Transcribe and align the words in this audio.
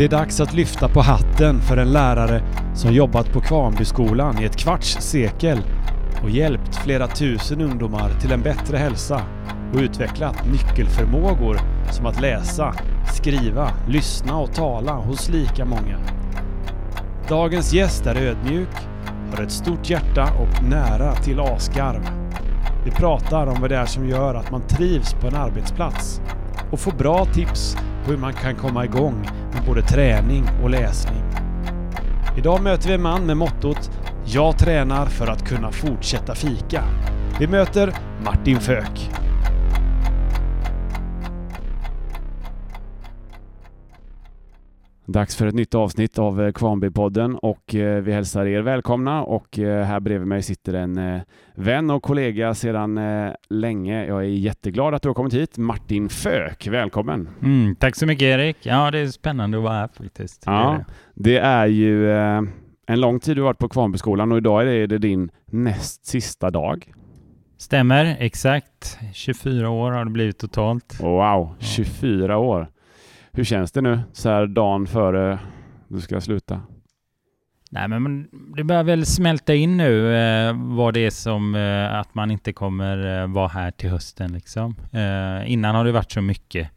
Det 0.00 0.04
är 0.04 0.08
dags 0.08 0.40
att 0.40 0.54
lyfta 0.54 0.88
på 0.88 1.00
hatten 1.00 1.60
för 1.60 1.76
en 1.76 1.92
lärare 1.92 2.42
som 2.74 2.92
jobbat 2.92 3.32
på 3.32 3.40
Kvarnbyskolan 3.40 4.42
i 4.42 4.44
ett 4.44 4.56
kvarts 4.56 4.96
sekel 5.00 5.58
och 6.22 6.30
hjälpt 6.30 6.76
flera 6.76 7.06
tusen 7.06 7.60
ungdomar 7.60 8.10
till 8.20 8.32
en 8.32 8.42
bättre 8.42 8.76
hälsa 8.76 9.22
och 9.72 9.80
utvecklat 9.80 10.36
nyckelförmågor 10.52 11.60
som 11.90 12.06
att 12.06 12.20
läsa, 12.20 12.74
skriva, 13.14 13.70
lyssna 13.88 14.38
och 14.38 14.54
tala 14.54 14.92
hos 14.92 15.28
lika 15.28 15.64
många. 15.64 15.98
Dagens 17.28 17.72
gäst 17.72 18.06
är 18.06 18.16
ödmjuk, 18.16 18.76
har 19.30 19.42
ett 19.42 19.52
stort 19.52 19.90
hjärta 19.90 20.24
och 20.24 20.62
nära 20.62 21.14
till 21.14 21.40
asgarv. 21.40 22.02
Vi 22.84 22.90
pratar 22.90 23.46
om 23.46 23.60
vad 23.60 23.70
det 23.70 23.76
är 23.76 23.86
som 23.86 24.08
gör 24.08 24.34
att 24.34 24.50
man 24.50 24.62
trivs 24.62 25.12
på 25.12 25.26
en 25.26 25.34
arbetsplats 25.34 26.20
och 26.70 26.80
får 26.80 26.92
bra 26.92 27.24
tips 27.24 27.76
på 28.04 28.10
hur 28.10 28.18
man 28.18 28.32
kan 28.32 28.54
komma 28.54 28.84
igång 28.84 29.26
både 29.66 29.82
träning 29.82 30.44
och 30.62 30.70
läsning. 30.70 31.22
Idag 32.38 32.62
möter 32.62 32.88
vi 32.88 32.94
en 32.94 33.02
man 33.02 33.26
med 33.26 33.36
mottot 33.36 33.90
“Jag 34.24 34.58
tränar 34.58 35.06
för 35.06 35.26
att 35.26 35.48
kunna 35.48 35.72
fortsätta 35.72 36.34
fika”. 36.34 36.84
Vi 37.40 37.46
möter 37.46 37.94
Martin 38.24 38.60
Föök. 38.60 39.10
Dags 45.12 45.36
för 45.36 45.46
ett 45.46 45.54
nytt 45.54 45.74
avsnitt 45.74 46.18
av 46.18 46.42
eh, 46.42 46.52
Kvarnbypodden 46.52 47.36
och 47.36 47.74
eh, 47.74 48.02
vi 48.02 48.12
hälsar 48.12 48.46
er 48.46 48.60
välkomna 48.60 49.22
och 49.22 49.58
eh, 49.58 49.84
här 49.84 50.00
bredvid 50.00 50.28
mig 50.28 50.42
sitter 50.42 50.74
en 50.74 51.20
vän 51.54 51.90
och 51.90 52.02
kollega 52.02 52.54
sedan 52.54 53.00
länge. 53.48 54.06
Jag 54.06 54.18
är 54.18 54.28
jätteglad 54.28 54.94
att 54.94 55.02
du 55.02 55.08
har 55.08 55.14
kommit 55.14 55.34
hit. 55.34 55.58
Martin 55.58 56.08
Föök, 56.08 56.66
välkommen! 56.66 57.28
Mm, 57.42 57.76
tack 57.76 57.96
så 57.96 58.06
mycket 58.06 58.22
Erik! 58.22 58.56
Ja, 58.62 58.90
det 58.90 58.98
är 58.98 59.06
spännande 59.06 59.58
att 59.58 59.64
vara 59.64 59.72
här 59.72 59.88
faktiskt. 59.88 60.42
Ja, 60.46 60.84
det 61.14 61.38
är 61.38 61.66
ju 61.66 62.10
en 62.86 63.00
lång 63.00 63.20
tid 63.20 63.36
du 63.36 63.40
har 63.40 63.46
varit 63.46 63.58
på 63.58 63.68
Kvarnbyskolan 63.68 64.32
och 64.32 64.38
idag 64.38 64.62
är 64.62 64.86
det 64.86 64.98
din 64.98 65.30
näst 65.46 66.06
sista 66.06 66.50
dag. 66.50 66.92
Stämmer, 67.58 68.16
exakt. 68.20 68.98
24 69.12 69.70
år 69.70 69.90
har 69.90 70.04
det 70.04 70.10
blivit 70.10 70.38
totalt. 70.38 71.00
Wow, 71.00 71.54
24 71.58 72.38
år! 72.38 72.68
Hur 73.32 73.44
känns 73.44 73.72
det 73.72 73.80
nu 73.80 74.00
så 74.12 74.28
här 74.28 74.46
dagen 74.46 74.86
före 74.86 75.38
du 75.88 76.00
ska 76.00 76.20
sluta? 76.20 76.60
Nej, 77.70 77.88
men 77.88 78.28
det 78.56 78.64
börjar 78.64 78.84
väl 78.84 79.06
smälta 79.06 79.54
in 79.54 79.76
nu 79.76 80.14
eh, 80.16 80.54
vad 80.56 80.94
det 80.94 81.06
är 81.06 81.10
som 81.10 81.54
eh, 81.54 81.94
att 81.94 82.14
man 82.14 82.30
inte 82.30 82.52
kommer 82.52 83.22
eh, 83.22 83.26
vara 83.26 83.48
här 83.48 83.70
till 83.70 83.90
hösten 83.90 84.32
liksom. 84.32 84.76
Eh, 84.92 85.52
innan 85.52 85.74
har 85.74 85.84
det 85.84 85.92
varit 85.92 86.12
så 86.12 86.20
mycket 86.20 86.68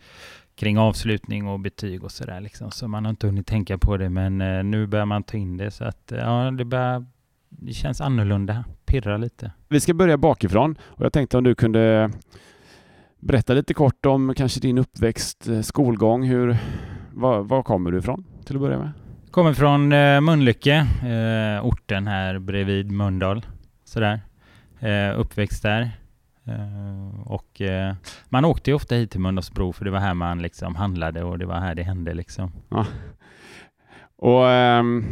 kring 0.55 0.77
avslutning 0.77 1.47
och 1.47 1.59
betyg 1.59 2.03
och 2.03 2.11
sådär 2.11 2.41
liksom, 2.41 2.71
så 2.71 2.87
man 2.87 3.05
har 3.05 3.09
inte 3.09 3.27
hunnit 3.27 3.47
tänka 3.47 3.77
på 3.77 3.97
det, 3.97 4.09
men 4.09 4.41
eh, 4.41 4.63
nu 4.63 4.87
börjar 4.87 5.05
man 5.05 5.23
ta 5.23 5.37
in 5.37 5.57
det 5.57 5.71
så 5.71 5.83
att 5.83 6.11
eh, 6.11 6.19
ja, 6.19 6.51
det 6.51 6.65
börjar 6.65 7.05
det 7.49 7.73
känns 7.73 8.01
annorlunda, 8.01 8.65
pirra 8.85 9.17
lite. 9.17 9.51
Vi 9.69 9.79
ska 9.79 9.93
börja 9.93 10.17
bakifrån 10.17 10.77
och 10.81 11.05
jag 11.05 11.13
tänkte 11.13 11.37
om 11.37 11.43
du 11.43 11.55
kunde 11.55 12.11
Berätta 13.25 13.53
lite 13.53 13.73
kort 13.73 14.05
om 14.05 14.33
kanske 14.35 14.59
din 14.59 14.77
uppväxt, 14.77 15.47
eh, 15.47 15.61
skolgång. 15.61 16.23
Hur, 16.23 16.57
var, 17.13 17.43
var 17.43 17.63
kommer 17.63 17.91
du 17.91 17.97
ifrån 17.97 18.25
till 18.45 18.55
att 18.55 18.61
börja 18.61 18.77
med? 18.77 18.91
Kommer 19.31 19.53
från 19.53 19.91
eh, 19.91 20.21
Mölnlycke, 20.21 20.87
eh, 21.03 21.65
orten 21.65 22.07
här 22.07 22.39
bredvid 22.39 22.91
Mölndal. 22.91 23.45
Sådär. 23.83 24.19
Eh, 24.79 25.19
uppväxt 25.19 25.63
där. 25.63 25.81
Eh, 26.45 27.21
och 27.25 27.61
eh, 27.61 27.95
man 28.29 28.45
åkte 28.45 28.69
ju 28.69 28.75
ofta 28.75 28.95
hit 28.95 29.11
till 29.11 29.19
Mölndalsbro 29.19 29.73
för 29.73 29.85
det 29.85 29.91
var 29.91 29.99
här 29.99 30.13
man 30.13 30.41
liksom 30.41 30.75
handlade 30.75 31.23
och 31.23 31.39
det 31.39 31.45
var 31.45 31.59
här 31.59 31.75
det 31.75 31.83
hände 31.83 32.13
liksom. 32.13 32.51
Ja. 32.69 32.85
Och 34.15 34.49
ehm, 34.49 35.05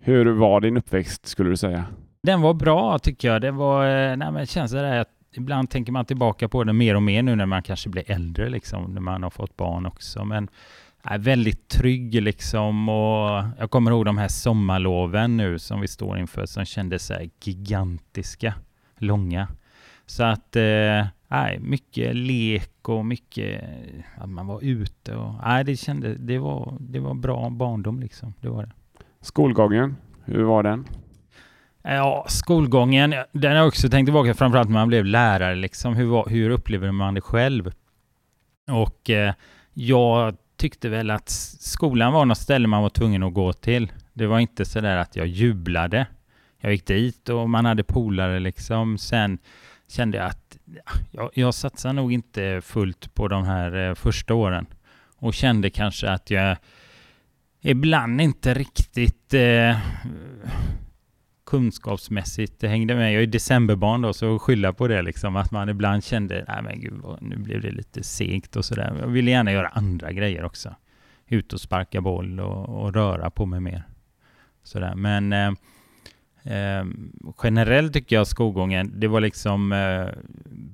hur 0.00 0.26
var 0.26 0.60
din 0.60 0.76
uppväxt 0.76 1.26
skulle 1.26 1.50
du 1.50 1.56
säga? 1.56 1.84
Den 2.22 2.40
var 2.40 2.54
bra 2.54 2.98
tycker 2.98 3.28
jag. 3.28 3.40
Det 3.40 3.50
var, 3.50 3.86
nej 4.16 4.32
men 4.32 4.46
känns 4.46 4.72
det 4.72 5.00
att 5.00 5.08
ibland 5.32 5.70
tänker 5.70 5.92
man 5.92 6.04
tillbaka 6.04 6.48
på 6.48 6.64
det 6.64 6.72
mer 6.72 6.94
och 6.94 7.02
mer 7.02 7.22
nu 7.22 7.36
när 7.36 7.46
man 7.46 7.62
kanske 7.62 7.88
blir 7.88 8.10
äldre, 8.10 8.48
liksom, 8.48 8.94
när 8.94 9.00
man 9.00 9.22
har 9.22 9.30
fått 9.30 9.56
barn 9.56 9.86
också. 9.86 10.24
Men 10.24 10.48
är 11.02 11.18
väldigt 11.18 11.68
trygg 11.68 12.22
liksom 12.22 12.88
och 12.88 13.44
jag 13.58 13.70
kommer 13.70 13.90
ihåg 13.90 14.04
de 14.04 14.18
här 14.18 14.28
sommarloven 14.28 15.36
nu 15.36 15.58
som 15.58 15.80
vi 15.80 15.88
står 15.88 16.18
inför 16.18 16.46
som 16.46 16.64
kändes 16.64 17.06
så 17.06 17.14
gigantiska, 17.40 18.54
långa. 18.98 19.48
Så 20.06 20.22
att, 20.22 20.56
eh, 20.56 21.00
äh, 21.00 21.60
mycket 21.60 22.16
lek 22.16 22.88
och 22.88 23.06
mycket 23.06 23.64
att 24.16 24.28
man 24.28 24.46
var 24.46 24.64
ute 24.64 25.16
och 25.16 25.34
nej, 25.44 25.64
det 25.64 25.76
kändes, 25.76 26.16
det 26.20 26.38
var, 26.38 26.76
det 26.80 27.00
var 27.00 27.14
bra 27.14 27.50
barndom 27.50 28.00
liksom, 28.00 28.34
det 28.40 28.48
var 28.48 28.62
det. 28.62 28.72
Skolgången, 29.20 29.96
hur 30.24 30.42
var 30.42 30.62
den? 30.62 30.84
Ja, 31.82 32.26
skolgången, 32.28 33.14
den 33.32 33.50
har 33.50 33.58
jag 33.58 33.68
också 33.68 33.88
tänkt 33.88 34.06
tillbaka 34.06 34.34
framförallt 34.34 34.68
när 34.68 34.78
man 34.78 34.88
blev 34.88 35.04
lärare 35.04 35.54
liksom. 35.54 35.94
Hur, 35.94 36.28
hur 36.28 36.50
upplever 36.50 36.92
man 36.92 37.14
det 37.14 37.20
själv? 37.20 37.72
Och 38.70 39.10
eh, 39.10 39.34
jag 39.74 40.36
tyckte 40.56 40.88
väl 40.88 41.10
att 41.10 41.30
skolan 41.60 42.12
var 42.12 42.24
något 42.24 42.38
ställe 42.38 42.68
man 42.68 42.82
var 42.82 42.90
tvungen 42.90 43.22
att 43.22 43.34
gå 43.34 43.52
till. 43.52 43.92
Det 44.12 44.26
var 44.26 44.38
inte 44.38 44.64
så 44.64 44.80
där 44.80 44.96
att 44.96 45.16
jag 45.16 45.26
jublade. 45.26 46.06
Jag 46.60 46.72
gick 46.72 46.86
dit 46.86 47.28
och 47.28 47.50
man 47.50 47.64
hade 47.64 47.82
polare 47.82 48.40
liksom. 48.40 48.98
Sen 48.98 49.38
kände 49.88 50.18
jag 50.18 50.26
att 50.26 50.58
ja, 51.10 51.30
jag 51.34 51.54
satsar 51.54 51.92
nog 51.92 52.12
inte 52.12 52.60
fullt 52.64 53.14
på 53.14 53.28
de 53.28 53.44
här 53.44 53.88
eh, 53.88 53.94
första 53.94 54.34
åren. 54.34 54.66
Och 55.16 55.34
kände 55.34 55.70
kanske 55.70 56.10
att 56.10 56.30
jag 56.30 56.56
ibland 57.60 58.20
inte 58.20 58.54
riktigt 58.54 59.34
eh, 59.34 59.76
kunskapsmässigt 61.52 62.60
det 62.60 62.68
hängde 62.68 62.94
med. 62.94 63.14
Jag 63.14 63.22
är 63.22 63.26
decemberbarn 63.26 64.02
då, 64.02 64.12
så 64.12 64.38
skylla 64.38 64.72
på 64.72 64.88
det 64.88 65.02
liksom. 65.02 65.36
Att 65.36 65.50
man 65.50 65.68
ibland 65.68 66.04
kände, 66.04 66.44
nej 66.48 66.62
men 66.62 66.80
gud, 66.80 67.02
nu 67.20 67.36
blev 67.36 67.60
det 67.60 67.70
lite 67.70 68.02
segt 68.02 68.56
och 68.56 68.64
sådär. 68.64 68.96
Jag 69.00 69.06
ville 69.06 69.30
gärna 69.30 69.52
göra 69.52 69.68
andra 69.68 70.12
grejer 70.12 70.44
också. 70.44 70.74
Ut 71.26 71.52
och 71.52 71.60
sparka 71.60 72.00
boll 72.00 72.40
och, 72.40 72.82
och 72.82 72.94
röra 72.94 73.30
på 73.30 73.46
mig 73.46 73.60
mer. 73.60 73.82
Sådär. 74.62 74.94
Men 74.94 75.32
eh, 75.32 75.52
eh, 76.42 76.84
generellt 77.42 77.92
tycker 77.92 78.16
jag 78.16 78.26
skolgången, 78.26 79.00
det 79.00 79.08
var 79.08 79.20
liksom 79.20 79.72
eh, 79.72 80.06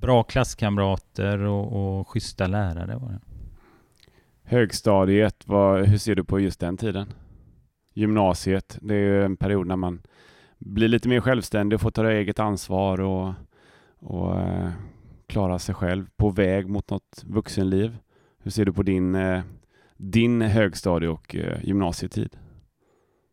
bra 0.01 0.23
klasskamrater 0.23 1.39
och, 1.39 1.99
och 1.99 2.09
schyssta 2.09 2.47
lärare. 2.47 2.97
Var 2.97 3.09
det. 3.09 3.21
Högstadiet, 4.45 5.43
vad, 5.47 5.87
hur 5.87 5.99
ser 5.99 6.15
du 6.15 6.25
på 6.25 6.41
just 6.41 6.61
den 6.61 6.77
tiden? 6.77 7.07
Gymnasiet, 7.95 8.79
det 8.81 8.95
är 8.95 8.99
ju 8.99 9.25
en 9.25 9.37
period 9.37 9.67
när 9.67 9.77
man 9.77 10.03
bli 10.59 10.89
lite 10.89 11.09
mer 11.09 11.21
självständig 11.21 11.77
och 11.77 11.81
få 11.81 11.91
ta 11.91 12.11
eget 12.11 12.39
ansvar 12.39 13.01
och, 13.01 13.35
och 13.99 14.41
eh, 14.41 14.71
klara 15.27 15.59
sig 15.59 15.75
själv 15.75 16.07
på 16.17 16.31
väg 16.31 16.69
mot 16.69 16.91
något 16.91 17.25
vuxenliv. 17.27 17.97
Hur 18.43 18.51
ser 18.51 18.65
du 18.65 18.73
på 18.73 18.83
din, 18.83 19.15
eh, 19.15 19.41
din 19.97 20.43
högstadie 20.43 21.09
och 21.09 21.37
eh, 21.37 21.65
gymnasietid? 21.65 22.37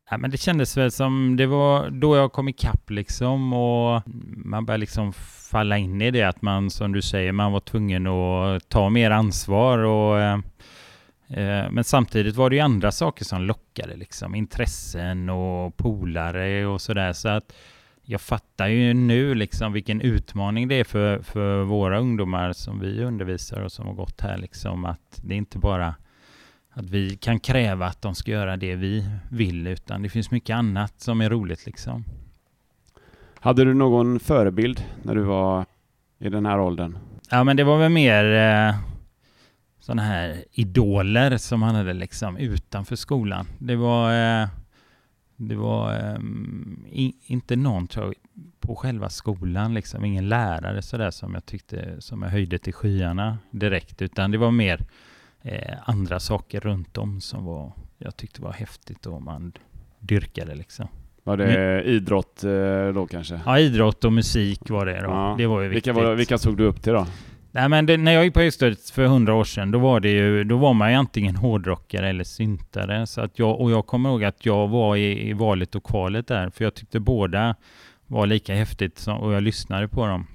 Ja, 0.10 0.18
men 0.18 0.32
det 0.32 0.38
kändes 0.38 0.78
väl 0.78 0.92
som 0.92 1.36
det 1.38 1.46
var 1.46 1.90
då 1.90 2.16
jag 2.16 2.32
kom 2.32 2.50
ikapp 2.50 2.90
liksom 2.90 3.54
och 3.54 4.02
man 4.46 4.66
började 4.66 4.80
liksom 4.80 5.14
falla 5.52 5.78
in 5.78 6.02
i 6.02 6.12
det 6.12 6.24
att 6.24 6.42
man 6.42 6.70
som 6.70 6.92
du 6.92 7.02
säger, 7.02 7.32
man 7.32 7.52
var 7.52 7.60
tvungen 7.60 8.08
att 8.08 8.70
ta 8.70 8.90
mer 8.90 9.12
ansvar 9.12 9.78
och 9.78 10.20
eh, 10.20 10.40
men 11.72 11.84
samtidigt 11.84 12.36
var 12.36 12.50
det 12.50 12.56
ju 12.56 12.62
andra 12.62 12.92
saker 12.92 13.26
som 13.26 13.42
lockade, 13.42 13.96
liksom 13.96 14.36
intressen 14.36 15.30
och 15.30 15.78
polare 15.78 16.66
och 16.66 16.82
sådär. 16.82 17.14
Så 17.14 17.30
att 17.30 17.54
jag 18.04 18.22
fattar 18.22 18.68
ju 18.68 18.94
nu 18.94 19.36
liksom 19.36 19.74
vilken 19.74 20.02
utmaning 20.02 20.68
det 20.68 20.76
är 20.76 20.84
för, 20.84 21.20
för 21.20 21.64
våra 21.64 22.00
ungdomar 22.00 22.54
som 22.54 22.80
vi 22.80 23.04
undervisar 23.04 23.62
och 23.62 23.72
som 23.72 23.88
har 23.88 23.94
gått 23.94 24.22
här, 24.22 24.38
liksom 24.38 24.86
att 24.86 25.22
det 25.24 25.34
är 25.34 25.38
inte 25.38 25.58
bara 25.58 25.96
att 26.70 26.90
vi 26.90 27.18
kan 27.18 27.40
kräva 27.40 27.86
att 27.86 28.02
de 28.02 28.16
ska 28.16 28.32
göra 28.32 28.58
det 28.58 28.76
vi 28.76 29.10
vill, 29.30 29.68
utan 29.68 30.02
det 30.02 30.10
finns 30.10 30.32
mycket 30.32 30.56
annat 30.56 31.02
som 31.02 31.22
är 31.22 31.30
roligt 31.30 31.66
liksom. 31.66 32.04
Hade 33.40 33.66
du 33.66 33.74
någon 33.74 34.20
förebild 34.20 34.84
när 35.04 35.16
du 35.16 35.22
var 35.22 35.66
i 36.20 36.30
den 36.30 36.46
här 36.46 36.60
åldern? 36.60 36.98
Ja, 37.32 37.44
men 37.44 37.58
det 37.58 37.64
var 37.64 37.78
väl 37.78 37.92
mer 37.92 38.26
eh, 38.26 38.76
sådana 39.86 40.02
här 40.02 40.44
idoler 40.52 41.38
som 41.38 41.62
han 41.62 41.76
hade 41.76 41.94
liksom 41.94 42.38
utanför 42.38 42.96
skolan. 42.96 43.48
Det 43.60 43.76
var, 43.76 44.42
eh, 44.42 44.48
det 45.36 45.56
var 45.56 46.16
um, 46.16 46.86
inte 47.26 47.56
någon 47.56 47.88
jag, 47.96 48.14
på 48.60 48.76
själva 48.76 49.10
skolan, 49.10 49.74
liksom 49.74 50.06
ingen 50.06 50.30
lärare 50.30 50.82
sådär 50.82 51.12
som 51.12 51.34
jag 51.34 51.46
tyckte 51.46 52.02
som 52.02 52.22
jag 52.22 52.30
höjde 52.30 52.58
till 52.58 52.74
skyarna 52.74 53.38
direkt, 53.52 54.02
utan 54.02 54.32
det 54.32 54.38
var 54.38 54.52
mer 54.52 54.86
eh, 55.42 55.78
andra 55.84 56.20
saker 56.20 56.60
runt 56.60 56.98
om 56.98 57.22
som 57.22 57.46
var, 57.46 57.72
jag 57.98 58.18
tyckte 58.18 58.42
var 58.42 58.54
häftigt 58.54 59.06
och 59.06 59.22
man 59.22 59.54
dyrkade 60.00 60.56
liksom. 60.56 60.88
Var 61.24 61.38
det 61.38 61.84
idrott 61.84 62.44
eh, 62.44 62.88
då 62.94 63.08
kanske? 63.08 63.40
Ja, 63.46 63.60
idrott 63.60 64.06
och 64.06 64.14
musik 64.14 64.70
var 64.70 64.86
det 64.86 65.02
då. 65.02 65.10
Ja. 65.10 65.36
Det 65.38 65.48
var 65.48 65.62
ju 65.62 65.68
viktigt. 65.68 65.88
Vilka, 65.88 66.02
var, 66.02 66.16
vilka 66.16 66.38
såg 66.38 66.58
du 66.58 66.64
upp 66.64 66.84
till 66.84 66.94
då? 66.94 67.08
Nej, 67.56 67.70
men 67.70 67.86
det, 67.86 67.98
när 67.98 68.12
jag 68.12 68.24
gick 68.24 68.34
på 68.34 68.40
högstadiet 68.40 68.90
för 68.90 69.06
hundra 69.06 69.34
år 69.34 69.44
sedan, 69.44 69.72
då 69.72 69.80
var, 69.80 70.00
det 70.00 70.10
ju, 70.10 70.44
då 70.44 70.58
var 70.58 70.74
man 70.74 70.92
ju 70.92 70.96
antingen 70.98 71.36
hårdrockare 71.36 72.10
eller 72.10 72.24
syntare. 72.24 73.08
Så 73.08 73.22
att 73.22 73.40
jag, 73.40 73.62
och 73.62 73.72
jag 73.72 73.88
kommer 73.88 74.10
ihåg 74.10 74.24
att 74.24 74.46
jag 74.46 74.68
var 74.68 74.96
i, 74.96 75.30
i 75.30 75.34
valet 75.34 75.76
och 75.76 75.84
kvalet 75.84 76.28
där, 76.28 76.50
för 76.50 76.64
jag 76.64 76.74
tyckte 76.74 77.00
båda 77.00 77.56
var 78.08 78.28
lika 78.28 78.56
häftigt 78.56 78.98
som, 78.98 79.18
och 79.18 79.34
jag 79.34 79.44
lyssnade 79.44 79.88
på 79.88 80.08
dem. 80.08 80.28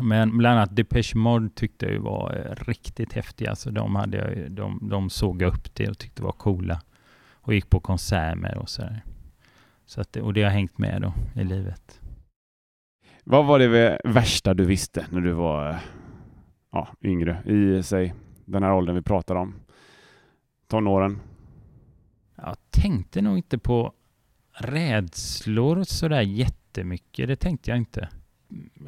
Men 0.00 0.38
bland 0.38 0.58
annat 0.58 0.76
Depeche 0.76 1.14
Mode 1.14 1.50
tyckte 1.54 1.86
jag 1.86 2.00
var 2.00 2.46
eh, 2.46 2.64
riktigt 2.64 3.12
häftiga, 3.12 3.46
så 3.46 3.50
alltså, 3.50 3.70
de, 3.70 3.96
hade, 3.96 4.48
de, 4.48 4.88
de 4.90 5.10
såg 5.10 5.42
jag 5.42 5.48
upp 5.48 5.74
till 5.74 5.90
och 5.90 5.98
tyckte 5.98 6.22
var 6.22 6.32
coola. 6.32 6.80
Och 7.32 7.54
gick 7.54 7.70
på 7.70 7.80
konserter 7.80 8.34
med 8.34 8.56
och 8.56 8.68
sådär. 8.68 9.02
Så 9.86 10.00
att, 10.00 10.16
och 10.16 10.34
det 10.34 10.42
har 10.42 10.50
hängt 10.50 10.78
med 10.78 11.02
då 11.02 11.40
i 11.40 11.44
livet. 11.44 12.00
Vad 13.24 13.46
var 13.46 13.58
det 13.58 14.00
värsta 14.04 14.54
du 14.54 14.64
visste 14.64 15.06
när 15.10 15.20
du 15.20 15.32
var 15.32 15.70
eh, 15.70 15.76
ja, 16.72 16.88
yngre, 17.02 17.42
i 17.44 17.82
sig 17.82 18.14
den 18.44 18.62
här 18.62 18.72
åldern 18.72 18.94
vi 18.94 19.02
pratar 19.02 19.34
om? 19.34 19.54
Tonåren? 20.68 21.20
Jag 22.36 22.56
tänkte 22.70 23.22
nog 23.22 23.36
inte 23.36 23.58
på 23.58 23.92
rädslor 24.52 25.84
sådär 25.84 26.20
jättemycket. 26.20 27.28
Det 27.28 27.36
tänkte 27.36 27.70
jag 27.70 27.78
inte. 27.78 28.08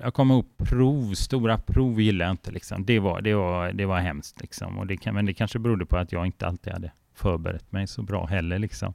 Jag 0.02 0.14
kommer 0.14 0.34
ihåg 0.34 0.56
prov, 0.56 1.14
stora 1.14 1.58
prov 1.58 2.00
gillar 2.00 2.26
jag 2.26 2.32
inte 2.32 2.50
liksom. 2.50 2.84
Det 2.84 2.98
var, 2.98 3.20
det 3.20 3.34
var, 3.34 3.72
det 3.72 3.86
var 3.86 4.00
hemskt 4.00 4.40
liksom. 4.40 4.78
Och 4.78 4.86
det 4.86 4.96
kan, 4.96 5.14
men 5.14 5.26
det 5.26 5.34
kanske 5.34 5.58
berodde 5.58 5.86
på 5.86 5.96
att 5.96 6.12
jag 6.12 6.26
inte 6.26 6.46
alltid 6.46 6.72
hade 6.72 6.92
förberett 7.14 7.72
mig 7.72 7.86
så 7.86 8.02
bra 8.02 8.26
heller 8.26 8.58
liksom. 8.58 8.94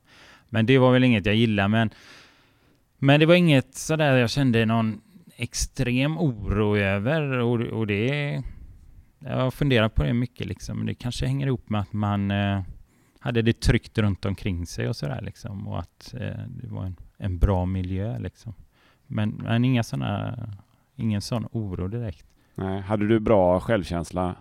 Men 0.50 0.66
det 0.66 0.78
var 0.78 0.92
väl 0.92 1.04
inget 1.04 1.26
jag 1.26 1.36
gillade, 1.36 1.70
men, 1.70 1.90
men 2.98 3.20
det 3.20 3.26
var 3.26 3.36
inget 3.36 3.76
sådär 3.76 4.18
jag 4.18 4.30
kände 4.30 4.66
någon 4.66 5.02
extrem 5.36 6.18
oro 6.18 6.78
över 6.78 7.22
och, 7.22 7.60
och 7.60 7.88
det... 7.88 8.44
Jag 9.26 9.38
har 9.38 9.52
funderat 9.52 9.96
på 9.96 10.04
det 10.04 10.14
mycket 10.14 10.48
liksom. 10.48 10.86
Det 10.86 10.94
kanske 10.94 11.26
hänger 11.26 11.48
ihop 11.48 11.70
med 11.70 11.82
att 11.82 11.94
man 11.94 12.32
eh, 12.32 12.62
hade 13.20 13.42
det 13.42 13.62
tryggt 13.62 13.98
runt 13.98 14.26
omkring 14.26 14.66
sig 14.66 14.90
och 14.90 14.96
sådär 14.96 15.22
liksom. 15.22 15.68
Och 15.68 15.80
att 15.80 16.14
eh, 16.14 16.44
det 16.48 16.68
var 16.68 16.86
en, 16.86 16.96
en 17.18 17.38
bra 17.38 17.66
miljö 17.66 18.20
liksom. 18.20 18.54
Men, 19.08 19.30
men 19.30 19.66
inga 19.66 19.84
såna, 19.84 20.38
ingen 20.96 21.22
sån 21.22 21.48
oro 21.52 21.88
direkt. 21.88 22.26
Nej, 22.56 22.82
hade 22.82 23.08
du 23.08 23.20
bra 23.20 23.60
självkänsla 23.60 24.36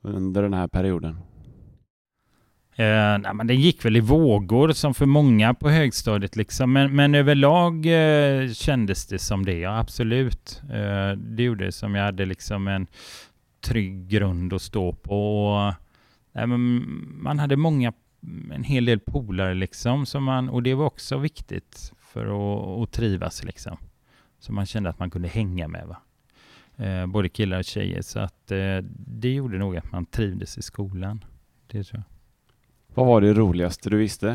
under 0.00 0.42
den 0.42 0.54
här 0.54 0.68
perioden? 0.68 1.18
Eh, 2.76 3.18
nej, 3.18 3.34
men 3.34 3.46
det 3.46 3.54
gick 3.54 3.84
väl 3.84 3.96
i 3.96 4.00
vågor 4.00 4.72
som 4.72 4.94
för 4.94 5.06
många 5.06 5.54
på 5.54 5.70
högstadiet 5.70 6.36
liksom. 6.36 6.72
Men, 6.72 6.96
men 6.96 7.14
överlag 7.14 7.86
eh, 7.86 8.48
kändes 8.48 9.06
det 9.06 9.18
som 9.18 9.44
det, 9.44 9.58
ja 9.58 9.78
absolut. 9.78 10.62
Eh, 10.72 11.10
det 11.16 11.42
gjorde 11.42 11.64
det 11.64 11.72
som 11.72 11.94
jag 11.94 12.04
hade 12.04 12.24
liksom 12.24 12.68
en 12.68 12.86
trygg 13.62 14.08
grund 14.08 14.52
att 14.52 14.62
stå 14.62 14.92
på. 14.92 15.46
Och, 15.46 15.74
nej, 16.32 16.46
man 16.46 17.38
hade 17.38 17.56
många, 17.56 17.92
en 18.52 18.64
hel 18.64 18.84
del 18.84 19.00
polare 19.00 19.54
liksom. 19.54 20.06
Som 20.06 20.24
man, 20.24 20.48
och 20.48 20.62
det 20.62 20.74
var 20.74 20.86
också 20.86 21.18
viktigt 21.18 21.92
för 21.98 22.26
att, 22.26 22.82
att 22.82 22.92
trivas 22.92 23.44
liksom. 23.44 23.76
Så 24.38 24.52
man 24.52 24.66
kände 24.66 24.90
att 24.90 24.98
man 24.98 25.10
kunde 25.10 25.28
hänga 25.28 25.68
med. 25.68 25.86
Va? 25.86 25.96
Eh, 26.84 27.06
både 27.06 27.28
killar 27.28 27.58
och 27.58 27.64
tjejer. 27.64 28.02
Så 28.02 28.18
att 28.18 28.50
eh, 28.50 28.78
det 29.06 29.34
gjorde 29.34 29.58
nog 29.58 29.76
att 29.76 29.92
man 29.92 30.06
trivdes 30.06 30.58
i 30.58 30.62
skolan. 30.62 31.24
Det 31.66 31.84
tror 31.84 32.02
jag. 32.06 32.12
Vad 32.94 33.06
var 33.06 33.20
det 33.20 33.34
roligaste 33.34 33.90
du 33.90 33.96
visste? 33.96 34.28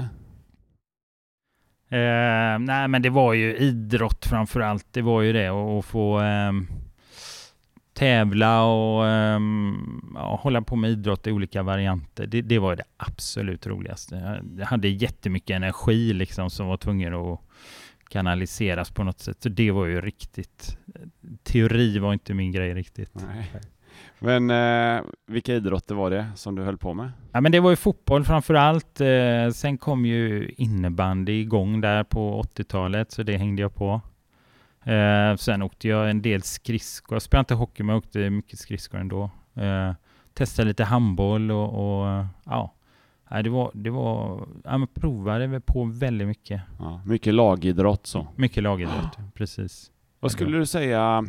Eh, 1.89 2.59
nej, 2.59 2.87
men 2.87 3.01
det 3.01 3.09
var 3.09 3.33
ju 3.33 3.55
idrott 3.55 4.25
framför 4.25 4.59
allt. 4.59 4.87
Det 4.91 5.01
var 5.01 5.21
ju 5.21 5.33
det 5.33 5.47
att 5.47 5.85
få 5.85 6.21
eh, 6.21 6.51
tävla 7.97 8.63
och 8.63 9.07
eh, 9.07 9.39
ja, 10.15 10.39
hålla 10.41 10.61
på 10.61 10.75
med 10.75 10.89
idrott 10.89 11.27
i 11.27 11.31
olika 11.31 11.63
varianter. 11.63 12.27
Det, 12.27 12.41
det 12.41 12.59
var 12.59 12.75
det 12.75 12.83
absolut 12.97 13.67
roligaste. 13.67 14.41
Jag 14.57 14.65
hade 14.65 14.87
jättemycket 14.87 15.55
energi 15.55 16.13
liksom 16.13 16.49
som 16.49 16.67
var 16.67 16.77
tvungen 16.77 17.13
att 17.13 17.39
kanaliseras 18.09 18.91
på 18.91 19.03
något 19.03 19.19
sätt. 19.19 19.37
Så 19.43 19.49
det 19.49 19.71
var 19.71 19.85
ju 19.85 20.01
riktigt... 20.01 20.77
Teori 21.43 21.99
var 21.99 22.13
inte 22.13 22.33
min 22.33 22.51
grej 22.51 22.73
riktigt. 22.73 23.11
Nej. 23.15 23.51
Men 24.19 24.49
eh, 24.49 25.03
vilka 25.27 25.53
idrotter 25.53 25.95
var 25.95 26.09
det 26.09 26.25
som 26.35 26.55
du 26.55 26.63
höll 26.63 26.77
på 26.77 26.93
med? 26.93 27.11
Ja, 27.31 27.41
men 27.41 27.51
det 27.51 27.59
var 27.59 27.69
ju 27.69 27.75
fotboll 27.75 28.23
framför 28.23 28.53
allt. 28.53 29.01
Eh, 29.01 29.49
sen 29.53 29.77
kom 29.77 30.05
ju 30.05 30.53
innebandy 30.57 31.41
igång 31.41 31.81
där 31.81 32.03
på 32.03 32.41
80-talet, 32.41 33.11
så 33.11 33.23
det 33.23 33.37
hängde 33.37 33.61
jag 33.61 33.75
på. 33.75 34.01
Eh, 34.87 35.35
sen 35.35 35.61
åkte 35.61 35.87
jag 35.87 36.09
en 36.09 36.21
del 36.21 36.41
skridskor. 36.41 37.15
Jag 37.15 37.21
spelade 37.21 37.41
inte 37.41 37.53
hockey, 37.53 37.83
men 37.83 37.93
jag 37.93 37.97
åkte 37.97 38.29
mycket 38.29 38.59
skridskor 38.59 38.99
ändå. 38.99 39.31
Eh, 39.55 39.93
testade 40.33 40.67
lite 40.67 40.83
handboll 40.83 41.51
och, 41.51 41.69
och 41.69 42.25
ja, 42.45 42.73
det 43.43 43.49
var, 43.49 43.71
det 43.73 43.89
var, 43.89 44.47
ja, 44.63 44.87
provade 44.93 45.61
på 45.65 45.83
väldigt 45.83 46.27
mycket. 46.27 46.61
Ja, 46.79 47.01
mycket 47.05 47.33
lagidrott 47.33 48.07
så. 48.07 48.27
Mycket 48.35 48.63
lagidrott, 48.63 49.17
precis. 49.33 49.91
Vad 50.19 50.31
skulle 50.31 50.57
du 50.57 50.65
säga 50.65 51.25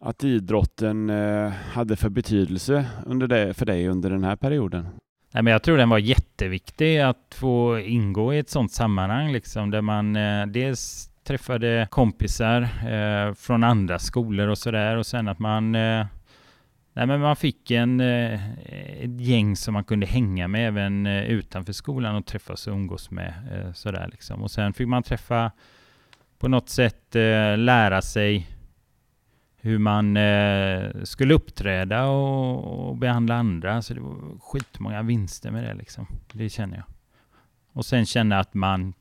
att 0.00 0.24
idrotten 0.24 1.10
eh, 1.10 1.48
hade 1.48 1.96
för 1.96 2.08
betydelse 2.08 2.86
under 3.06 3.26
det, 3.26 3.54
för 3.54 3.66
dig 3.66 3.88
under 3.88 4.10
den 4.10 4.24
här 4.24 4.36
perioden? 4.36 4.86
Nej, 5.32 5.42
men 5.42 5.52
jag 5.52 5.62
tror 5.62 5.76
den 5.76 5.88
var 5.88 5.98
jätteviktig 5.98 6.98
att 6.98 7.34
få 7.34 7.78
ingå 7.78 8.34
i 8.34 8.38
ett 8.38 8.50
sådant 8.50 8.72
sammanhang 8.72 9.32
liksom, 9.32 9.70
där 9.70 9.80
man 9.80 10.16
eh, 10.16 10.46
dels 10.46 11.09
träffade 11.24 11.88
kompisar 11.90 12.62
eh, 12.62 13.34
från 13.34 13.64
andra 13.64 13.98
skolor 13.98 14.48
och 14.48 14.58
sådär 14.58 14.96
och 14.96 15.06
sen 15.06 15.28
att 15.28 15.38
man 15.38 15.74
eh, 15.74 16.06
Nej, 16.92 17.06
men 17.06 17.20
man 17.20 17.36
fick 17.36 17.70
en, 17.70 18.00
eh, 18.00 18.50
ett 19.04 19.20
gäng 19.20 19.56
som 19.56 19.74
man 19.74 19.84
kunde 19.84 20.06
hänga 20.06 20.48
med 20.48 20.68
även 20.68 21.06
eh, 21.06 21.24
utanför 21.24 21.72
skolan 21.72 22.14
och 22.14 22.26
träffas 22.26 22.66
och 22.66 22.72
umgås 22.72 23.10
med. 23.10 23.34
Eh, 23.52 23.72
sådär 23.72 24.08
liksom. 24.10 24.42
Och 24.42 24.50
sen 24.50 24.72
fick 24.72 24.88
man 24.88 25.02
träffa 25.02 25.50
på 26.38 26.48
något 26.48 26.68
sätt 26.68 27.16
eh, 27.16 27.58
lära 27.58 28.02
sig 28.02 28.48
hur 29.56 29.78
man 29.78 30.16
eh, 30.16 31.02
skulle 31.02 31.34
uppträda 31.34 32.06
och, 32.06 32.88
och, 32.88 32.96
behandla 32.96 33.34
andra. 33.34 33.82
Så 33.82 33.94
det 33.94 34.00
var 34.00 34.38
skitmånga 34.40 35.02
vinster 35.02 35.50
med 35.50 35.64
det 35.64 35.74
liksom. 35.74 36.06
Det 36.32 36.48
känner 36.48 36.76
jag. 36.76 36.86
Och 37.72 37.86
sen 37.86 38.06
känna 38.06 38.38
att 38.38 38.54
man 38.54 38.94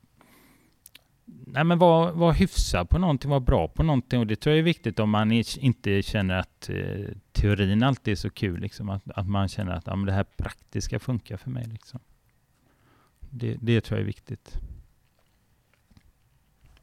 nej 1.48 1.64
men 1.64 1.80
var, 1.80 2.12
var 2.12 2.34
hyfsad 2.34 2.90
på 2.90 2.98
någonting, 2.98 3.32
var 3.32 3.40
bra 3.40 3.68
på 3.68 3.84
någonting. 3.84 4.20
Och 4.20 4.28
det 4.28 4.36
tror 4.36 4.56
jag 4.56 4.60
är 4.60 4.64
viktigt 4.64 5.00
om 5.00 5.10
man 5.10 5.32
inte 5.32 6.02
känner 6.02 6.40
att 6.40 6.70
eh, 6.70 7.16
teorin 7.32 7.84
alltid 7.84 8.12
är 8.12 8.16
så 8.16 8.30
kul. 8.30 8.60
Liksom. 8.60 8.90
Att, 8.90 9.12
att 9.16 9.30
man 9.30 9.48
känner 9.48 9.72
att 9.72 9.88
ja, 9.88 9.96
men 9.96 10.06
det 10.06 10.12
här 10.12 10.26
praktiska 10.38 11.00
funkar 11.00 11.38
för 11.38 11.50
mig. 11.50 11.66
Liksom. 11.72 12.00
Det, 13.20 13.58
det 13.62 13.82
tror 13.82 14.00
jag 14.00 14.04
är 14.04 14.08
viktigt. 14.08 14.60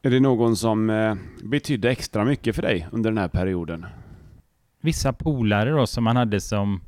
Är 0.03 0.11
det 0.11 0.21
någon 0.21 0.57
som 0.57 0.91
eh, 0.91 1.15
betydde 1.43 1.91
extra 1.91 2.25
mycket 2.25 2.55
för 2.55 2.63
dig 2.63 2.87
under 2.93 3.11
den 3.11 3.19
här 3.19 3.29
perioden? 3.29 3.87
Vissa 4.81 5.13
polare 5.13 5.71
då 5.71 5.87
som 5.87 6.05
man 6.05 6.17
hade 6.17 6.41
som, 6.41 6.81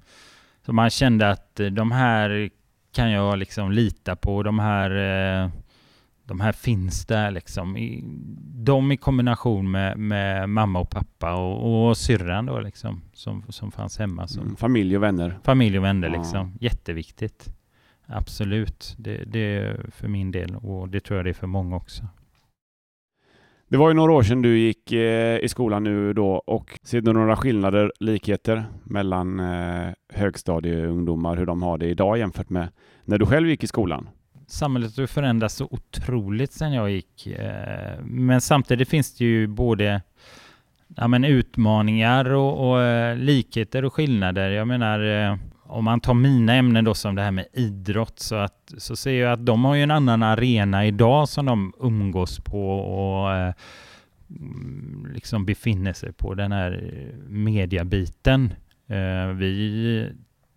som 0.64 0.76
man 0.76 0.90
kände 0.90 1.30
att 1.30 1.60
eh, 1.60 1.66
de 1.66 1.92
här 1.92 2.50
kan 2.92 3.10
jag 3.10 3.38
liksom 3.38 3.72
lita 3.72 4.16
på. 4.16 4.42
De 4.42 4.58
här, 4.58 4.90
eh, 4.90 5.50
de 6.28 6.40
här 6.40 6.52
finns 6.52 7.06
där 7.06 7.30
liksom. 7.30 7.76
de 8.64 8.92
i 8.92 8.96
kombination 8.96 9.70
med, 9.70 9.98
med 9.98 10.48
mamma 10.48 10.78
och 10.78 10.90
pappa 10.90 11.34
och, 11.34 11.88
och 11.88 11.96
syrran 11.96 12.46
då 12.46 12.60
liksom 12.60 13.02
som, 13.12 13.44
som 13.48 13.72
fanns 13.72 13.98
hemma. 13.98 14.26
Som, 14.26 14.42
mm, 14.42 14.56
familj 14.56 14.96
och 14.96 15.02
vänner. 15.02 15.38
Familj 15.42 15.78
och 15.78 15.84
vänner 15.84 16.08
ja. 16.08 16.18
liksom. 16.18 16.52
Jätteviktigt. 16.60 17.48
Absolut. 18.06 18.94
Det, 18.98 19.24
det 19.24 19.56
är 19.56 19.90
för 19.90 20.08
min 20.08 20.30
del 20.30 20.56
och 20.56 20.88
det 20.88 21.00
tror 21.00 21.18
jag 21.18 21.26
det 21.26 21.30
är 21.30 21.34
för 21.34 21.46
många 21.46 21.76
också. 21.76 22.02
Det 23.68 23.76
var 23.76 23.88
ju 23.88 23.94
några 23.94 24.12
år 24.12 24.22
sedan 24.22 24.42
du 24.42 24.58
gick 24.58 24.92
eh, 24.92 25.38
i 25.38 25.48
skolan 25.48 25.84
nu 25.84 26.12
då 26.12 26.42
och 26.46 26.78
ser 26.82 27.00
du 27.00 27.12
några 27.12 27.36
skillnader, 27.36 27.92
likheter 28.00 28.64
mellan 28.84 29.40
eh, 29.40 29.88
högstadieungdomar, 30.12 31.36
hur 31.36 31.46
de 31.46 31.62
har 31.62 31.78
det 31.78 31.86
idag 31.86 32.18
jämfört 32.18 32.50
med 32.50 32.68
när 33.04 33.18
du 33.18 33.26
själv 33.26 33.48
gick 33.48 33.64
i 33.64 33.66
skolan? 33.66 34.08
Samhället 34.50 34.96
har 34.96 35.06
förändrats 35.06 35.54
så 35.54 35.68
otroligt 35.70 36.52
sedan 36.52 36.72
jag 36.72 36.90
gick. 36.90 37.26
Eh, 37.26 38.00
men 38.02 38.40
samtidigt 38.40 38.88
finns 38.88 39.14
det 39.14 39.24
ju 39.24 39.46
både 39.46 40.02
ja, 40.96 41.08
men 41.08 41.24
utmaningar 41.24 42.24
och, 42.24 42.70
och 42.70 42.82
eh, 42.82 43.16
likheter 43.16 43.84
och 43.84 43.94
skillnader. 43.94 44.50
Jag 44.50 44.68
menar, 44.68 45.00
eh, 45.00 45.36
om 45.62 45.84
man 45.84 46.00
tar 46.00 46.14
mina 46.14 46.54
ämnen 46.54 46.84
då 46.84 46.94
som 46.94 47.14
det 47.14 47.22
här 47.22 47.30
med 47.30 47.46
idrott 47.52 48.18
så, 48.18 48.34
att, 48.34 48.74
så 48.78 48.96
ser 48.96 49.12
jag 49.12 49.32
att 49.32 49.46
de 49.46 49.64
har 49.64 49.74
ju 49.74 49.82
en 49.82 49.90
annan 49.90 50.22
arena 50.22 50.86
idag 50.86 51.28
som 51.28 51.46
de 51.46 51.72
umgås 51.80 52.40
på 52.40 52.78
och 52.78 53.54
liksom 55.14 55.46
befinner 55.46 55.92
sig 55.92 56.12
på 56.12 56.34
den 56.34 56.52
här 56.52 57.00
mediabiten. 57.28 58.54
Vi 59.34 60.12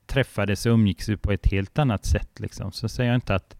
träffades 0.07 0.65
och 0.65 0.71
umgicks 0.71 1.09
på 1.21 1.31
ett 1.31 1.51
helt 1.51 1.79
annat 1.79 2.05
sätt 2.05 2.39
liksom. 2.39 2.71
Så 2.71 2.89
säger 2.89 3.09
jag 3.09 3.17
inte 3.17 3.35
att 3.35 3.55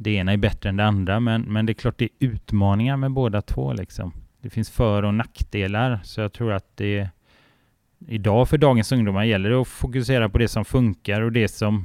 det 0.00 0.10
ena 0.10 0.32
är 0.32 0.36
bättre 0.36 0.68
än 0.68 0.76
det 0.76 0.84
andra, 0.84 1.20
men, 1.20 1.42
men 1.42 1.66
det 1.66 1.72
är 1.72 1.74
klart 1.74 1.98
det 1.98 2.04
är 2.04 2.10
utmaningar 2.26 2.96
med 2.96 3.10
båda 3.10 3.42
två 3.42 3.72
liksom. 3.72 4.12
Det 4.40 4.50
finns 4.50 4.70
för 4.70 5.02
och 5.02 5.14
nackdelar, 5.14 6.00
så 6.04 6.20
jag 6.20 6.32
tror 6.32 6.52
att 6.52 6.76
det 6.76 7.08
idag 8.06 8.48
för 8.48 8.58
dagens 8.58 8.92
ungdomar 8.92 9.24
gäller 9.24 9.50
det 9.50 9.60
att 9.60 9.68
fokusera 9.68 10.28
på 10.28 10.38
det 10.38 10.48
som 10.48 10.64
funkar 10.64 11.20
och 11.20 11.32
det 11.32 11.48
som 11.48 11.84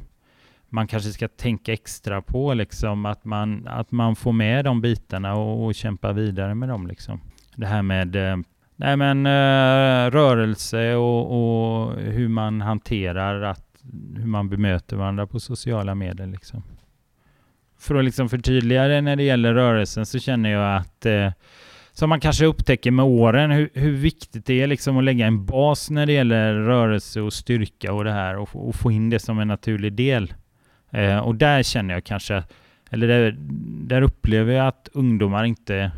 man 0.69 0.87
kanske 0.87 1.09
ska 1.09 1.27
tänka 1.27 1.73
extra 1.73 2.21
på, 2.21 2.53
liksom 2.53 3.05
att 3.05 3.25
man, 3.25 3.67
att 3.67 3.91
man 3.91 4.15
får 4.15 4.31
med 4.31 4.65
de 4.65 4.81
bitarna 4.81 5.35
och, 5.35 5.65
och 5.65 5.75
kämpa 5.75 6.13
vidare 6.13 6.55
med 6.55 6.69
dem. 6.69 6.87
Liksom. 6.87 7.21
Det 7.55 7.65
här 7.65 7.81
med 7.81 8.15
eh, 8.15 8.37
nej 8.75 8.97
men, 8.97 9.25
eh, 9.25 10.11
rörelse 10.11 10.95
och, 10.95 11.25
och, 11.31 11.95
hur 11.95 12.27
man 12.27 12.61
hanterar 12.61 13.41
att, 13.41 13.65
hur 14.15 14.25
man 14.25 14.49
bemöter 14.49 14.95
varandra 14.95 15.27
på 15.27 15.39
sociala 15.39 15.95
medier. 15.95 16.27
Liksom. 16.27 16.63
För 17.83 17.95
att 17.95 18.05
liksom 18.05 18.29
förtydliga 18.29 18.87
det 18.87 19.01
när 19.01 19.15
det 19.15 19.23
gäller 19.23 19.53
rörelsen 19.53 20.05
så 20.05 20.19
känner 20.19 20.49
jag 20.49 20.75
att 20.77 21.05
eh, 21.05 21.31
som 21.91 22.09
man 22.09 22.19
kanske 22.19 22.45
upptäcker 22.45 22.91
med 22.91 23.05
åren 23.05 23.51
hur, 23.51 23.69
hur, 23.73 23.91
viktigt 23.91 24.45
det 24.45 24.61
är 24.61 24.67
liksom 24.67 24.97
att 24.97 25.03
lägga 25.03 25.27
en 25.27 25.45
bas 25.45 25.89
när 25.89 26.05
det 26.05 26.13
gäller 26.13 26.53
rörelse 26.53 27.21
och 27.21 27.33
styrka 27.33 27.93
och 27.93 28.03
det 28.03 28.11
här 28.11 28.37
och, 28.37 28.49
och 28.67 28.75
få 28.75 28.91
in 28.91 29.09
det 29.09 29.19
som 29.19 29.39
en 29.39 29.47
naturlig 29.47 29.93
del. 29.93 30.33
Eh, 30.91 31.17
och 31.17 31.35
där 31.35 31.63
känner 31.63 31.93
jag 31.93 32.03
kanske, 32.03 32.43
eller 32.91 33.07
där, 33.07 33.35
där 33.87 34.01
upplever 34.01 34.53
jag 34.53 34.67
att 34.67 34.89
ungdomar 34.93 35.43
inte 35.43 35.91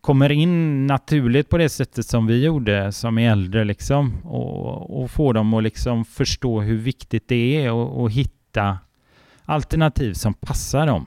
kommer 0.00 0.32
in 0.32 0.86
naturligt 0.86 1.48
på 1.48 1.58
det 1.58 1.68
sättet 1.68 2.06
som 2.06 2.26
vi 2.26 2.44
gjorde 2.44 2.92
som 2.92 3.18
är 3.18 3.30
äldre 3.30 3.64
liksom 3.64 4.24
och, 4.24 5.02
och 5.02 5.10
får 5.10 5.34
dem 5.34 5.54
att 5.54 5.62
liksom 5.62 6.04
förstå 6.04 6.60
hur 6.60 6.78
viktigt 6.78 7.28
det 7.28 7.64
är 7.64 7.72
och, 7.72 8.02
och 8.02 8.10
hitta 8.10 8.78
alternativ 9.44 10.12
som 10.12 10.34
passar 10.34 10.86
dem. 10.86 11.06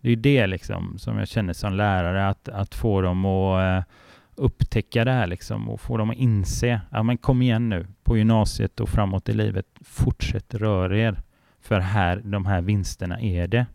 Det 0.00 0.10
är 0.10 0.16
det 0.16 0.46
liksom 0.46 0.98
som 0.98 1.18
jag 1.18 1.28
känner 1.28 1.52
som 1.52 1.72
lärare, 1.72 2.28
att, 2.28 2.48
att 2.48 2.74
få 2.74 3.00
dem 3.00 3.24
att 3.24 3.62
eh, 3.62 3.92
upptäcka 4.34 5.04
det 5.04 5.12
här 5.12 5.26
liksom 5.26 5.68
och 5.68 5.80
få 5.80 5.96
dem 5.96 6.10
att 6.10 6.16
inse, 6.16 6.80
ja 6.90 7.02
men 7.02 7.18
kom 7.18 7.42
igen 7.42 7.68
nu 7.68 7.86
på 8.02 8.16
gymnasiet 8.16 8.80
och 8.80 8.88
framåt 8.88 9.28
i 9.28 9.32
livet, 9.32 9.66
fortsätt 9.80 10.54
röra 10.54 10.98
er. 10.98 11.22
För 11.60 11.80
här, 11.80 12.20
de 12.24 12.46
här 12.46 12.60
vinsterna 12.60 13.20
är 13.20 13.48
det. 13.48 13.66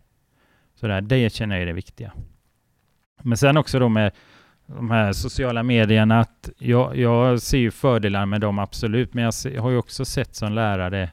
Så 0.75 0.87
där, 0.87 1.01
det 1.01 1.33
känner 1.33 1.55
jag 1.55 1.61
är 1.61 1.65
det 1.65 1.73
viktiga. 1.73 2.13
Men 3.21 3.37
sen 3.37 3.57
också 3.57 3.79
då 3.79 3.89
med 3.89 4.11
de 4.65 4.91
här 4.91 5.13
sociala 5.13 5.63
medierna, 5.63 6.19
att 6.19 6.49
jag, 6.57 6.97
jag 6.97 7.41
ser 7.41 7.57
ju 7.57 7.71
fördelar 7.71 8.25
med 8.25 8.41
dem 8.41 8.59
absolut, 8.59 9.13
men 9.13 9.23
jag 9.23 9.33
ser, 9.33 9.59
har 9.59 9.69
ju 9.69 9.77
också 9.77 10.05
sett 10.05 10.35
som 10.35 10.53
lärare 10.53 11.11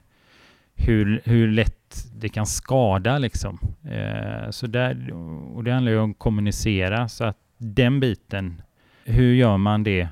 hur, 0.80 1.20
hur 1.24 1.48
lätt 1.48 2.10
det 2.14 2.28
kan 2.28 2.46
skada 2.46 3.18
liksom. 3.18 3.58
Eh, 3.84 4.50
så 4.50 4.66
där, 4.66 5.12
och 5.54 5.64
det 5.64 5.72
handlar 5.72 5.92
ju 5.92 5.98
om 5.98 6.10
att 6.10 6.18
kommunicera, 6.18 7.08
så 7.08 7.24
att 7.24 7.36
den 7.58 8.00
biten, 8.00 8.62
hur 9.04 9.34
gör 9.34 9.56
man 9.56 9.82
det 9.84 10.08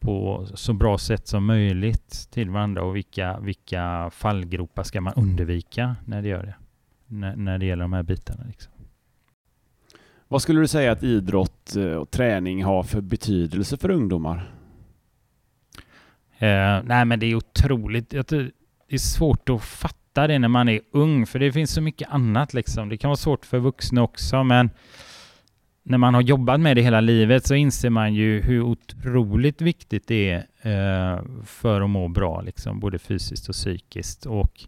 på 0.00 0.46
så 0.54 0.72
bra 0.72 0.98
sätt 0.98 1.28
som 1.28 1.44
möjligt 1.44 2.28
till 2.30 2.50
varandra 2.50 2.82
och 2.82 2.96
vilka, 2.96 3.38
vilka 3.40 4.10
fallgropar 4.10 4.82
ska 4.82 5.00
man 5.00 5.12
undvika 5.16 5.96
när 6.04 6.22
det 6.22 6.28
gör 6.28 6.42
det? 6.42 6.54
När, 7.06 7.36
när 7.36 7.58
det 7.58 7.66
gäller 7.66 7.84
de 7.84 7.92
här 7.92 8.02
bitarna. 8.02 8.44
Liksom. 8.48 8.72
Vad 10.28 10.42
skulle 10.42 10.60
du 10.60 10.68
säga 10.68 10.92
att 10.92 11.02
idrott 11.02 11.76
eh, 11.76 11.84
och 11.84 12.10
träning 12.10 12.64
har 12.64 12.82
för 12.82 13.00
betydelse 13.00 13.76
för 13.76 13.90
ungdomar? 13.90 14.50
Eh, 16.38 16.82
nej, 16.84 17.04
men 17.04 17.20
det 17.20 17.26
är 17.26 17.34
otroligt. 17.34 18.14
Det 18.88 18.94
är 18.94 18.98
svårt 18.98 19.48
att 19.48 19.62
fatta 19.62 20.26
det 20.26 20.38
när 20.38 20.48
man 20.48 20.68
är 20.68 20.80
ung, 20.90 21.26
för 21.26 21.38
det 21.38 21.52
finns 21.52 21.70
så 21.70 21.80
mycket 21.80 22.08
annat 22.10 22.54
liksom. 22.54 22.88
Det 22.88 22.96
kan 22.96 23.08
vara 23.08 23.16
svårt 23.16 23.46
för 23.46 23.58
vuxna 23.58 24.02
också, 24.02 24.44
men 24.44 24.70
när 25.82 25.98
man 25.98 26.14
har 26.14 26.22
jobbat 26.22 26.60
med 26.60 26.76
det 26.76 26.82
hela 26.82 27.00
livet 27.00 27.46
så 27.46 27.54
inser 27.54 27.90
man 27.90 28.14
ju 28.14 28.40
hur 28.40 28.62
otroligt 28.62 29.60
viktigt 29.60 30.06
det 30.06 30.30
är 30.62 31.14
eh, 31.14 31.22
för 31.44 31.80
att 31.80 31.90
må 31.90 32.08
bra, 32.08 32.40
liksom, 32.40 32.80
både 32.80 32.98
fysiskt 32.98 33.48
och 33.48 33.54
psykiskt. 33.54 34.26
Och 34.26 34.64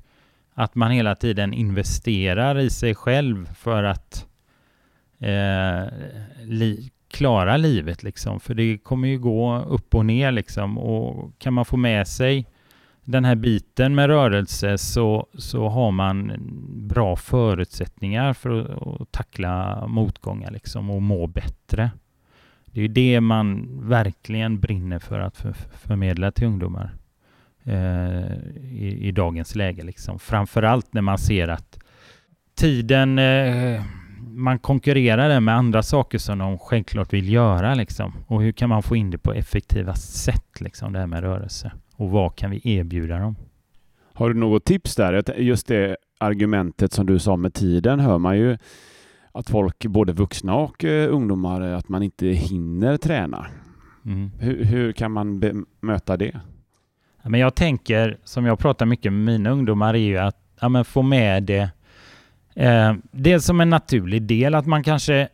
att 0.55 0.75
man 0.75 0.91
hela 0.91 1.15
tiden 1.15 1.55
investerar 1.55 2.59
i 2.59 2.71
sig 2.71 2.95
själv 2.95 3.55
för 3.55 3.83
att 3.83 4.27
eh, 5.19 5.85
li 6.45 6.91
klara 7.09 7.57
livet. 7.57 8.03
Liksom. 8.03 8.41
För 8.41 8.55
det 8.55 8.79
kommer 8.79 9.09
ju 9.09 9.19
gå 9.19 9.59
upp 9.59 9.95
och 9.95 10.07
ner. 10.07 10.33
Liksom. 10.33 10.79
Och 10.79 11.39
kan 11.39 11.55
man 11.55 11.65
få 11.65 11.77
med 11.77 12.09
sig 12.09 12.47
den 13.09 13.25
här 13.25 13.35
biten 13.35 13.95
med 13.95 14.07
rörelse 14.07 14.79
så, 14.79 15.27
så 15.35 15.69
har 15.69 15.91
man 15.91 16.33
bra 16.89 17.17
förutsättningar 17.17 18.33
för 18.33 18.61
att, 18.61 19.01
att 19.01 19.13
tackla 19.13 19.87
motgångar 19.87 20.51
liksom, 20.51 20.91
och 20.91 21.03
må 21.03 21.27
bättre. 21.27 21.91
Det 22.67 22.83
är 22.83 22.89
det 22.89 23.21
man 23.21 23.69
verkligen 23.89 24.61
brinner 24.61 24.99
för 24.99 25.21
att 25.21 25.37
för, 25.37 25.53
förmedla 25.53 26.31
till 26.31 26.47
ungdomar 26.47 26.95
eh, 27.65 28.33
i, 28.57 28.99
i, 29.01 29.13
dagens 29.13 29.55
läge. 29.55 29.83
Liksom. 29.83 30.19
Framförallt 30.19 30.93
när 30.93 31.03
man 31.03 31.19
ser 31.19 31.49
att 31.49 31.79
tiden 32.55 33.19
eh, 33.19 33.83
man 34.21 34.59
konkurrerar 34.59 35.41
med 35.41 35.55
andra 35.55 35.83
saker 35.83 36.19
som 36.19 36.39
de 36.39 36.59
självklart 36.59 37.13
vill 37.13 37.33
göra. 37.33 37.75
Liksom. 37.75 38.13
Och 38.27 38.43
hur 38.43 38.53
kan 38.53 38.69
man 38.69 38.83
få 38.83 38.97
in 38.97 39.11
det 39.11 39.19
på 39.19 39.33
effektivast 39.33 40.17
sätt, 40.17 40.61
liksom, 40.61 40.93
det 40.93 40.99
här 40.99 41.07
med 41.07 41.21
rörelse? 41.21 41.73
Och 41.99 42.11
vad 42.11 42.37
kan 42.37 42.51
vi 42.51 42.61
erbjuda 42.65 43.19
dem? 43.19 43.37
Har 44.13 44.29
du 44.29 44.35
något 44.35 44.65
tips 44.65 44.97
där? 44.97 45.41
Just 45.41 45.67
det 45.67 45.97
argumentet 46.19 46.93
som 46.93 47.07
du 47.07 47.19
sa 47.19 47.37
med 47.37 47.55
tiden 47.55 48.01
hör 48.01 48.19
man 48.19 48.39
ju 48.39 48.59
att 49.33 49.51
folk, 49.51 49.87
både 49.87 50.13
vuxna 50.13 50.55
och 50.55 50.85
uh, 50.85 51.15
ungdomar, 51.15 51.61
att 51.61 51.89
man 51.89 52.03
inte 52.03 52.27
hinner 52.27 52.97
träna. 52.97 53.47
Mm. 54.05 54.31
Hur, 54.39 54.65
hur, 54.65 54.93
kan 54.93 55.13
man 55.13 55.43
möta 55.81 56.17
det? 56.17 56.41
Men 57.23 57.41
jag 57.41 57.55
tänker, 57.55 58.19
som 58.25 58.47
jag 58.47 58.59
pratar 58.59 58.87
mycket 58.87 59.13
med 59.13 59.25
mina 59.25 59.51
ungdomar, 59.51 59.95
är 59.95 59.99
ju 59.99 60.19
att 60.19 60.37
ja, 60.61 60.85
få 60.85 61.03
med 61.03 61.43
det 61.43 61.71
Eh, 62.59 62.95
dels 63.11 63.45
som 63.45 63.61
en 63.61 63.71
naturlig 63.71 64.23
del 64.23 64.55
att 64.55 64.67
man 64.67 64.83
kanske 64.83 65.29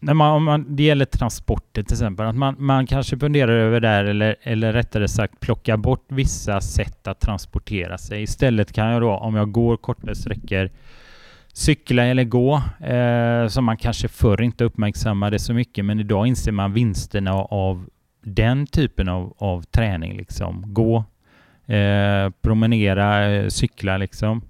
när 0.00 0.14
man, 0.14 0.32
om 0.32 0.44
man, 0.44 0.76
det 0.76 0.82
gäller 0.82 1.04
transporter 1.04 1.82
till 1.82 1.94
exempel, 1.94 2.26
att 2.26 2.36
man, 2.36 2.54
man 2.58 2.86
kanske 2.86 3.18
funderar 3.18 3.52
över 3.52 3.80
där 3.80 4.04
eller, 4.04 4.36
eller 4.42 4.72
rättare 4.72 5.08
sagt 5.08 5.40
plocka 5.40 5.76
bort 5.76 6.04
vissa 6.08 6.60
sätt 6.60 7.08
att 7.08 7.20
transportera 7.20 7.98
sig. 7.98 8.22
Istället 8.22 8.72
kan 8.72 8.86
jag 8.86 9.02
då, 9.02 9.10
om 9.10 9.34
jag 9.34 9.52
går 9.52 9.76
korta 9.76 10.14
sträckor, 10.14 10.70
cykla 11.52 12.04
eller 12.04 12.24
gå, 12.24 12.62
eh, 12.80 13.48
som 13.48 13.64
man 13.64 13.76
kanske 13.76 14.08
förr 14.08 14.42
inte 14.42 14.64
uppmärksammade 14.64 15.38
så 15.38 15.54
mycket, 15.54 15.84
men 15.84 16.00
idag 16.00 16.26
inser 16.26 16.52
man 16.52 16.72
vinsterna 16.72 17.32
av 17.32 17.88
den 18.24 18.66
typen 18.66 19.08
av, 19.08 19.34
av 19.38 19.62
träning. 19.62 20.16
Liksom. 20.16 20.74
Gå, 20.74 21.04
eh, 21.66 22.30
promenera, 22.42 23.30
eh, 23.30 23.48
cykla 23.48 23.96
liksom 23.96 24.42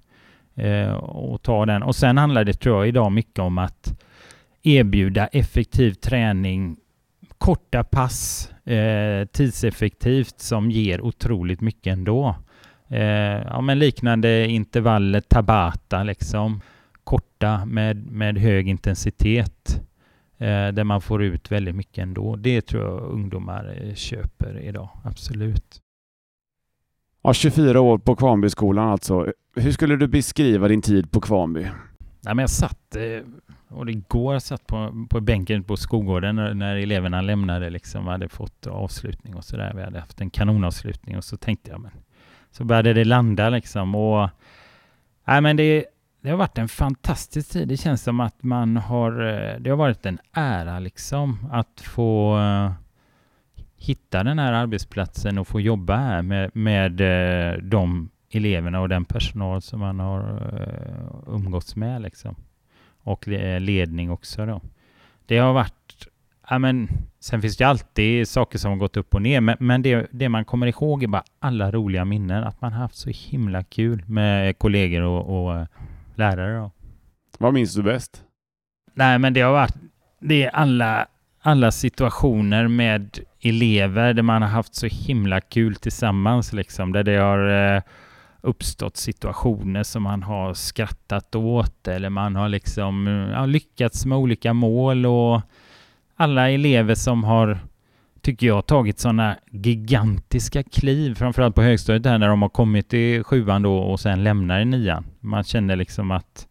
eh, 0.55 0.91
och 0.93 1.41
ta 1.41 1.65
den. 1.65 1.83
Och 1.83 1.95
sen 1.95 2.17
handlar 2.17 2.43
det 2.43 2.53
tror 2.53 2.77
jag 2.77 2.87
idag 2.87 3.11
mycket 3.11 3.39
om 3.39 3.57
att 3.57 3.99
erbjuda 4.69 5.27
effektiv 5.27 5.93
träning, 5.93 6.77
korta 7.37 7.83
pass, 7.83 8.51
eh, 8.65 9.25
tidseffektivt 9.25 10.39
som 10.39 10.71
ger 10.71 11.01
otroligt 11.01 11.61
mycket 11.61 11.93
ändå. 11.93 12.35
Eh, 12.89 13.01
ja, 13.47 13.61
men 13.61 13.79
liknande 13.79 14.47
intervaller 14.47 15.21
Tabata 15.21 16.03
liksom. 16.03 16.61
Korta 17.03 17.65
med, 17.65 18.11
med 18.11 18.37
hög 18.37 18.67
intensitet 18.67 19.81
eh, 20.37 20.67
där 20.67 20.83
man 20.83 21.01
får 21.01 21.23
ut 21.23 21.51
väldigt 21.51 21.75
mycket 21.75 21.97
ändå. 21.97 22.35
Det 22.35 22.61
tror 22.61 22.83
jag 22.83 23.01
ungdomar 23.01 23.77
eh, 23.81 23.95
köper 23.95 24.59
idag, 24.59 24.89
absolut. 25.03 25.81
Ja, 27.21 27.33
24 27.33 27.81
år 27.81 27.97
på 27.97 28.15
Kvarnbyskolan 28.15 28.89
alltså. 28.89 29.31
Hur 29.55 29.71
skulle 29.71 29.95
du 29.95 30.07
beskriva 30.07 30.67
din 30.67 30.81
tid 30.81 31.11
på 31.11 31.21
Kvarnby? 31.21 31.67
Nej, 32.21 32.35
men 32.35 32.43
jag 32.43 32.49
satt, 32.49 32.95
eh, 32.95 33.23
och 33.67 33.81
och 33.81 33.87
går, 34.07 34.33
jag 34.33 34.41
satt 34.41 34.67
på, 34.67 35.07
på 35.09 35.21
bänken 35.21 35.63
på 35.63 35.77
skolgården 35.77 36.35
när, 36.35 36.53
när 36.53 36.75
eleverna 36.75 37.21
lämnade, 37.21 37.69
liksom, 37.69 38.07
hade 38.07 38.29
fått 38.29 38.67
avslutning 38.67 39.35
och 39.35 39.43
sådär. 39.43 39.73
Vi 39.75 39.83
hade 39.83 39.99
haft 39.99 40.21
en 40.21 40.29
kanonavslutning 40.29 41.17
och 41.17 41.23
så 41.23 41.37
tänkte 41.37 41.71
jag, 41.71 41.81
men 41.81 41.91
så 42.51 42.63
började 42.63 42.93
det 42.93 43.05
landa 43.05 43.49
liksom 43.49 43.95
och 43.95 44.29
nej, 45.27 45.41
men 45.41 45.57
det, 45.57 45.85
det 46.21 46.29
har 46.29 46.37
varit 46.37 46.57
en 46.57 46.67
fantastisk 46.67 47.51
tid. 47.51 47.67
Det 47.67 47.77
känns 47.77 48.03
som 48.03 48.19
att 48.19 48.43
man 48.43 48.77
har, 48.77 49.11
eh, 49.11 49.59
det 49.59 49.69
har 49.69 49.77
varit 49.77 50.05
en 50.05 50.19
ära 50.33 50.79
liksom 50.79 51.49
att 51.51 51.81
få 51.81 52.37
uh, 52.37 52.71
hitta 53.77 54.23
den 54.23 54.39
här 54.39 54.53
arbetsplatsen 54.53 55.37
och 55.37 55.47
få 55.47 55.61
jobba 55.61 55.97
här 55.97 56.21
med, 56.21 56.55
med 56.55 57.01
uh, 57.01 57.63
de 57.63 58.09
eleverna 58.31 58.81
och 58.81 58.89
den 58.89 59.05
personal 59.05 59.61
som 59.61 59.79
man 59.79 59.99
har 59.99 60.19
uh, 60.19 61.35
umgåtts 61.35 61.75
med 61.75 62.01
liksom. 62.01 62.35
Och 63.03 63.27
ledning 63.59 64.11
också 64.11 64.45
då. 64.45 64.61
Det 65.25 65.37
har 65.37 65.53
varit, 65.53 66.07
ja 66.49 66.59
men, 66.59 66.89
sen 67.19 67.41
finns 67.41 67.57
det 67.57 67.63
alltid 67.63 68.27
saker 68.27 68.57
som 68.59 68.71
har 68.71 68.77
gått 68.77 68.97
upp 68.97 69.15
och 69.15 69.21
ner, 69.21 69.41
men, 69.41 69.57
men 69.59 69.81
det, 69.81 70.07
det 70.11 70.29
man 70.29 70.45
kommer 70.45 70.67
ihåg 70.67 71.03
är 71.03 71.07
bara 71.07 71.23
alla 71.39 71.71
roliga 71.71 72.05
minnen, 72.05 72.43
att 72.43 72.61
man 72.61 72.73
haft 72.73 72.95
så 72.95 73.09
himla 73.09 73.63
kul 73.63 74.03
med 74.05 74.57
kollegor 74.57 75.01
och, 75.01 75.49
och 75.49 75.67
lärare 76.15 76.57
då. 76.57 76.71
Vad 77.37 77.53
minns 77.53 77.73
du 77.73 77.83
bäst? 77.83 78.23
Nej, 78.93 79.19
men 79.19 79.33
det 79.33 79.41
har 79.41 79.51
varit, 79.51 79.75
det 80.19 80.43
är 80.43 80.49
alla 80.49 81.07
alla 81.41 81.71
situationer 81.71 82.67
med 82.67 83.19
elever 83.41 84.13
där 84.13 84.23
man 84.23 84.41
har 84.41 84.49
haft 84.49 84.75
så 84.75 84.87
himla 84.87 85.41
kul 85.41 85.75
tillsammans 85.75 86.53
liksom. 86.53 86.91
Där 86.91 87.03
det 87.03 87.15
har 87.15 87.75
eh, 87.75 87.81
uppstått 88.41 88.97
situationer 88.97 89.83
som 89.83 90.03
man 90.03 90.23
har 90.23 90.53
skrattat 90.53 91.35
åt 91.35 91.87
eller 91.87 92.09
man 92.09 92.35
har 92.35 92.49
liksom 92.49 93.07
eh, 93.07 93.13
ja, 93.13 93.45
lyckats 93.45 94.05
med 94.05 94.17
olika 94.17 94.53
mål 94.53 95.05
och 95.05 95.41
alla 96.15 96.49
elever 96.49 96.95
som 96.95 97.23
har 97.23 97.59
tycker 98.21 98.47
jag, 98.47 98.65
tagit 98.65 98.99
sådana 98.99 99.37
gigantiska 99.51 100.63
kliv, 100.63 101.15
framförallt 101.15 101.55
på 101.55 101.61
högstadiet 101.61 102.03
där 102.03 102.17
när 102.17 102.27
de 102.27 102.41
har 102.41 102.49
kommit 102.49 102.93
i 102.93 103.23
sjuan 103.23 103.61
då 103.61 103.77
och 103.77 103.99
sen 103.99 104.23
lämnar 104.23 104.59
i 104.59 104.65
nian. 104.65 105.05
Man 105.19 105.43
känner 105.43 105.75
liksom 105.75 106.11
att 106.11 106.47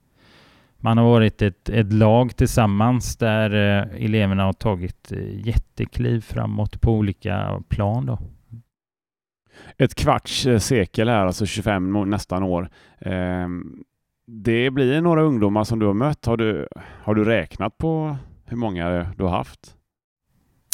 man 0.80 0.98
har 0.98 1.04
varit 1.04 1.42
ett, 1.42 1.68
ett 1.68 1.92
lag 1.92 2.36
tillsammans 2.36 3.16
där 3.16 3.50
eh, 3.50 4.04
eleverna 4.04 4.44
har 4.44 4.52
tagit 4.52 5.12
eh, 5.12 5.46
jättekliv 5.46 6.20
framåt 6.20 6.80
på 6.80 6.92
olika 6.92 7.62
plan 7.68 8.06
då. 8.06 8.18
Ett 9.78 9.94
kvarts 9.94 10.46
eh, 10.46 10.58
sekel 10.58 11.08
här, 11.08 11.26
alltså 11.26 11.46
25 11.46 12.10
nästan 12.10 12.42
år. 12.42 12.68
Eh, 12.98 13.48
det 14.26 14.70
blir 14.70 15.00
några 15.00 15.22
ungdomar 15.22 15.64
som 15.64 15.78
du 15.78 15.86
har 15.86 15.94
mött. 15.94 16.26
Har 16.26 16.36
du, 16.36 16.68
har 17.02 17.14
du 17.14 17.24
räknat 17.24 17.78
på 17.78 18.16
hur 18.44 18.56
många 18.56 19.12
du 19.16 19.24
har 19.24 19.30
haft? 19.30 19.74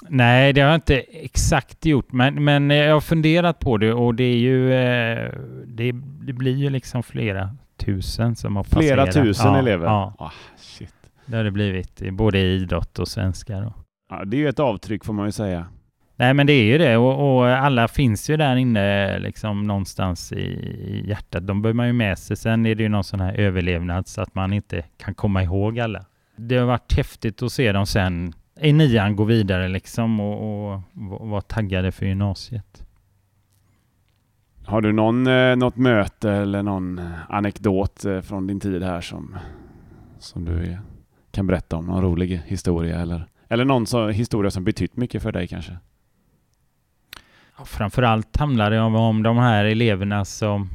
Nej, 0.09 0.53
det 0.53 0.61
har 0.61 0.69
jag 0.69 0.77
inte 0.77 0.99
exakt 1.01 1.87
gjort, 1.87 2.13
men, 2.13 2.45
men 2.45 2.71
jag 2.71 2.95
har 2.95 3.01
funderat 3.01 3.59
på 3.59 3.79
det 3.79 3.93
och 3.93 4.15
det 4.15 4.25
är 4.25 4.37
ju, 4.37 4.73
eh, 4.73 5.33
det, 5.67 5.93
det 6.27 6.33
blir 6.33 6.57
ju 6.57 6.71
liksom 6.71 7.03
flera 7.03 7.57
tusen 7.77 8.37
som 8.37 8.57
har 8.57 8.65
passerat. 8.65 9.13
Flera 9.13 9.25
tusen 9.25 9.53
ja, 9.53 9.59
elever? 9.59 9.87
Ja, 9.87 10.15
oh, 10.19 10.33
shit. 10.57 10.95
det 11.27 11.37
har 11.37 11.45
det 11.45 11.51
blivit, 11.51 12.03
både 12.13 12.39
i 12.39 12.55
idrott 12.55 12.99
och 12.99 13.09
svenska. 13.09 13.61
Då. 13.61 13.73
Ja, 14.11 14.25
det 14.25 14.37
är 14.37 14.39
ju 14.39 14.49
ett 14.49 14.61
avtryck 14.61 15.05
får 15.05 15.13
man 15.13 15.27
ju 15.27 15.33
säga. 15.33 15.67
Nej, 16.17 16.35
men 16.35 16.47
det 16.47 16.53
är 16.53 16.65
ju 16.65 16.79
det 16.79 16.97
och, 16.97 17.37
och 17.37 17.49
alla 17.49 17.89
finns 17.89 18.31
ju 18.31 18.37
där 18.37 18.57
inne 18.57 19.19
liksom 19.19 19.67
någonstans 19.67 20.33
i, 20.33 20.37
i 20.37 21.05
hjärtat. 21.09 21.47
De 21.47 21.63
behöver 21.63 21.77
man 21.77 21.87
ju 21.87 21.93
med 21.93 22.19
sig. 22.19 22.37
Sen 22.37 22.67
är 22.67 22.75
det 22.75 22.83
ju 22.83 22.89
någon 22.89 23.05
sån 23.05 23.21
här 23.21 23.35
överlevnad 23.35 24.09
så 24.09 24.21
att 24.21 24.35
man 24.35 24.53
inte 24.53 24.85
kan 24.97 25.15
komma 25.15 25.43
ihåg 25.43 25.81
alla. 25.81 26.05
Det 26.37 26.57
har 26.57 26.67
varit 26.67 26.97
häftigt 26.97 27.43
att 27.43 27.53
se 27.53 27.73
dem 27.73 27.87
sen 27.87 28.33
i 28.61 28.73
nian 28.73 29.17
gå 29.17 29.25
vidare 29.25 29.69
liksom 29.69 30.21
och, 30.21 30.73
och 30.73 30.81
vara 31.29 31.41
taggade 31.41 31.93
för 31.93 32.07
gymnasiet. 32.07 32.87
Har 34.67 34.81
du 34.81 34.93
någon, 34.93 35.27
eh, 35.27 35.57
något 35.57 35.77
möte 35.77 36.31
eller 36.31 36.63
någon 36.63 36.99
eh, 36.99 37.05
anekdot 37.29 38.05
eh, 38.05 38.21
från 38.21 38.47
din 38.47 38.61
tid 38.61 38.83
här 38.83 39.01
som, 39.01 39.37
som 40.19 40.45
du 40.45 40.77
kan 41.31 41.47
berätta 41.47 41.77
om? 41.77 41.87
Någon 41.87 42.03
rolig 42.03 42.43
historia 42.47 43.01
eller, 43.01 43.27
eller 43.49 43.65
någon 43.65 43.87
så, 43.87 44.09
historia 44.09 44.51
som 44.51 44.65
betytt 44.65 44.97
mycket 44.97 45.23
för 45.23 45.33
dig 45.33 45.49
kanske? 45.49 45.79
Ja, 47.59 47.65
framförallt 47.65 48.37
handlar 48.37 48.71
det 48.71 48.81
om, 48.81 48.95
om 48.95 49.23
de 49.23 49.39
här 49.39 49.65
eleverna 49.65 50.25
som 50.25 50.69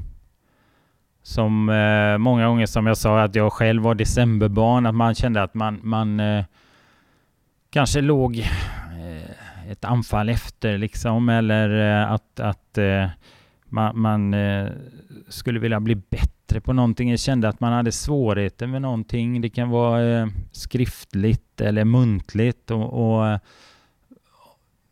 som 1.24 1.70
eh, 1.70 2.18
många 2.18 2.48
gånger 2.48 2.66
som 2.66 2.88
jag 2.88 2.98
sa 2.98 3.22
att 3.22 3.36
jag 3.36 3.54
själv 3.54 3.84
var 3.84 3.96
decemberbarn, 3.96 4.86
att 4.86 4.96
man 4.96 5.16
kände 5.16 5.44
att 5.44 5.54
man, 5.54 5.80
man 5.84 6.20
eh, 6.20 6.46
kanske 7.70 8.02
låg 8.02 8.40
eh, 8.40 9.72
ett 9.72 9.86
anfall 9.86 10.30
efter 10.30 10.78
liksom 10.78 11.30
eller 11.30 12.02
eh, 12.02 12.12
att, 12.12 12.40
att 12.40 12.78
eh, 12.78 13.08
man, 13.66 14.00
man 14.00 14.36
skulle 15.30 15.60
vilja 15.60 15.80
bli 15.80 15.96
bättre 15.96 16.62
på 16.62 16.74
någonting. 16.74 17.10
Jag 17.10 17.20
kände 17.20 17.50
att 17.50 17.60
man 17.60 17.74
hade 17.74 17.92
svårigheter 17.92 18.68
med 18.68 18.82
någonting. 18.82 19.42
Det 19.42 19.50
kan 19.50 19.70
vara 19.70 20.02
eh, 20.02 20.28
skriftligt 20.52 21.62
eller 21.62 21.86
muntligt 21.86 22.72
och, 22.72 22.94
och 22.94 23.40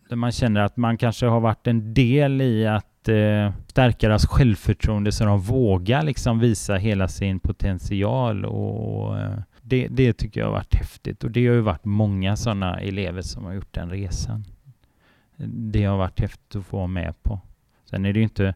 där 0.10 0.16
man 0.16 0.32
känner 0.32 0.62
att 0.62 0.78
man 0.78 0.98
kanske 0.98 1.26
har 1.26 1.40
varit 1.40 1.68
en 1.68 1.94
del 1.94 2.42
i 2.42 2.68
att 2.68 3.10
eh, 3.10 3.52
stärka 3.68 4.08
deras 4.08 4.26
självförtroende 4.26 5.12
så 5.12 5.26
de 5.26 5.42
vågar 5.42 6.04
liksom 6.04 6.40
visa 6.40 6.76
hela 6.76 7.08
sin 7.08 7.40
potential 7.40 8.46
och 8.46 9.20
eh, 9.20 9.40
det, 9.62 9.88
det 9.88 10.14
tycker 10.14 10.40
jag 10.40 10.48
har 10.48 10.54
varit 10.54 10.76
häftigt 10.76 11.24
och 11.24 11.32
det 11.32 11.48
har 11.48 11.56
ju 11.56 11.62
varit 11.62 11.86
många 11.86 12.36
sådana 12.36 12.80
elever 12.80 13.22
som 13.22 13.46
har 13.46 13.54
gjort 13.54 13.74
den 13.74 13.90
resan. 13.90 14.44
Det 15.48 15.84
har 15.84 15.98
varit 15.98 16.20
häftigt 16.20 16.56
att 16.56 16.66
få 16.66 16.78
vara 16.78 16.88
med 16.88 17.24
på. 17.24 17.40
Sen 17.90 18.06
är 18.06 18.14
det 18.14 18.20
ju 18.20 18.24
inte 18.24 18.54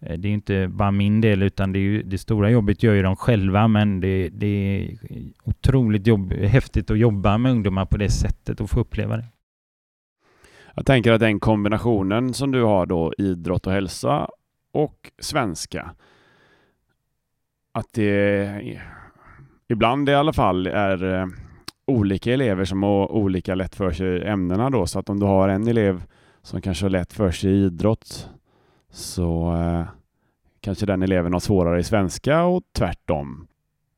eh, 0.00 0.18
det 0.18 0.28
är 0.28 0.32
inte 0.32 0.68
bara 0.68 0.90
min 0.90 1.20
del 1.20 1.42
utan 1.42 1.72
det, 1.72 1.78
är 1.78 1.82
ju, 1.82 2.02
det 2.02 2.18
stora 2.18 2.50
jobbet 2.50 2.82
gör 2.82 2.94
ju 2.94 3.02
de 3.02 3.16
själva 3.16 3.68
men 3.68 4.00
det, 4.00 4.28
det 4.28 4.46
är 4.46 4.98
otroligt 5.44 6.06
jobb, 6.06 6.32
häftigt 6.32 6.90
att 6.90 6.98
jobba 6.98 7.38
med 7.38 7.52
ungdomar 7.52 7.86
på 7.86 7.96
det 7.96 8.10
sättet 8.10 8.60
och 8.60 8.70
få 8.70 8.80
uppleva 8.80 9.16
det. 9.16 9.24
Jag 10.78 10.86
tänker 10.86 11.12
att 11.12 11.20
den 11.20 11.40
kombinationen 11.40 12.34
som 12.34 12.52
du 12.52 12.62
har 12.62 12.86
då 12.86 13.12
idrott 13.18 13.66
och 13.66 13.72
hälsa 13.72 14.28
och 14.72 15.10
svenska 15.18 15.94
att 17.72 17.92
det 17.92 18.78
ibland 19.68 20.08
i 20.08 20.14
alla 20.14 20.32
fall 20.32 20.66
är 20.66 21.14
eh, 21.14 21.26
olika 21.86 22.32
elever 22.32 22.64
som 22.64 22.82
har 22.82 23.12
olika 23.12 23.54
lätt 23.54 23.74
för 23.74 23.90
sig 23.90 24.06
i 24.06 24.24
ämnena 24.24 24.70
då. 24.70 24.86
Så 24.86 24.98
att 24.98 25.08
om 25.08 25.20
du 25.20 25.26
har 25.26 25.48
en 25.48 25.68
elev 25.68 26.02
som 26.42 26.60
kanske 26.60 26.84
har 26.84 26.90
lätt 26.90 27.12
för 27.12 27.30
sig 27.30 27.50
i 27.50 27.64
idrott 27.64 28.30
så 28.90 29.54
eh, 29.54 29.84
kanske 30.60 30.86
den 30.86 31.02
eleven 31.02 31.32
har 31.32 31.40
svårare 31.40 31.80
i 31.80 31.84
svenska 31.84 32.44
och 32.44 32.62
tvärtom. 32.72 33.46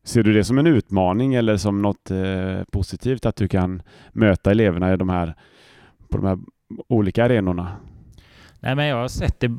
Ser 0.04 0.22
du 0.22 0.32
det 0.32 0.44
som 0.44 0.58
en 0.58 0.66
utmaning 0.66 1.34
eller 1.34 1.56
som 1.56 1.82
något 1.82 2.10
eh, 2.10 2.62
positivt 2.72 3.26
att 3.26 3.36
du 3.36 3.48
kan 3.48 3.82
möta 4.12 4.50
eleverna 4.50 4.92
i 4.92 4.96
de 4.96 5.08
här, 5.08 5.34
på 6.08 6.16
de 6.16 6.26
här 6.26 6.38
olika 6.88 7.24
arenorna? 7.24 7.76
Nej, 8.60 8.74
men 8.74 8.86
jag 8.86 8.96
har 8.96 9.08
sett 9.08 9.40
det 9.40 9.50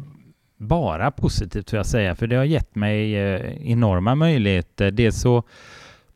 bara 0.57 1.11
positivt 1.11 1.69
får 1.69 1.77
jag 1.77 1.85
säga, 1.85 2.15
för 2.15 2.27
det 2.27 2.35
har 2.35 2.43
gett 2.43 2.75
mig 2.75 3.15
eh, 3.15 3.71
enorma 3.71 4.15
möjligheter. 4.15 4.91
Dels 4.91 5.21
så 5.21 5.43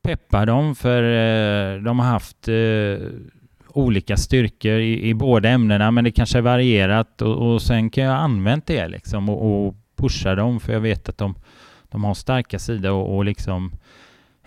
peppar 0.02 0.46
de, 0.46 0.76
för 0.76 1.04
eh, 1.04 1.82
de 1.82 2.00
har 2.00 2.06
haft 2.06 2.48
eh, 2.48 3.08
olika 3.68 4.18
styrkor 4.18 4.72
i, 4.72 5.10
i 5.10 5.14
båda 5.14 5.50
ämnena 5.50 5.92
men 5.92 6.04
det 6.04 6.12
kanske 6.12 6.38
är 6.38 6.42
varierat 6.42 7.22
och, 7.22 7.54
och 7.54 7.62
sen 7.62 7.90
kan 7.90 8.04
jag 8.04 8.16
använda 8.16 8.64
det 8.66 8.88
liksom 8.88 9.30
och, 9.30 9.68
och, 9.68 9.76
pusha 9.98 10.36
dem 10.36 10.60
för 10.60 10.74
jag 10.74 10.80
vet 10.80 11.10
att 11.10 11.18
de, 11.18 11.36
de 11.90 12.04
har 12.04 12.14
starka 12.14 12.60
sidor 12.60 12.92
och, 12.92 13.16
och 13.16 13.26
liksom 13.26 13.72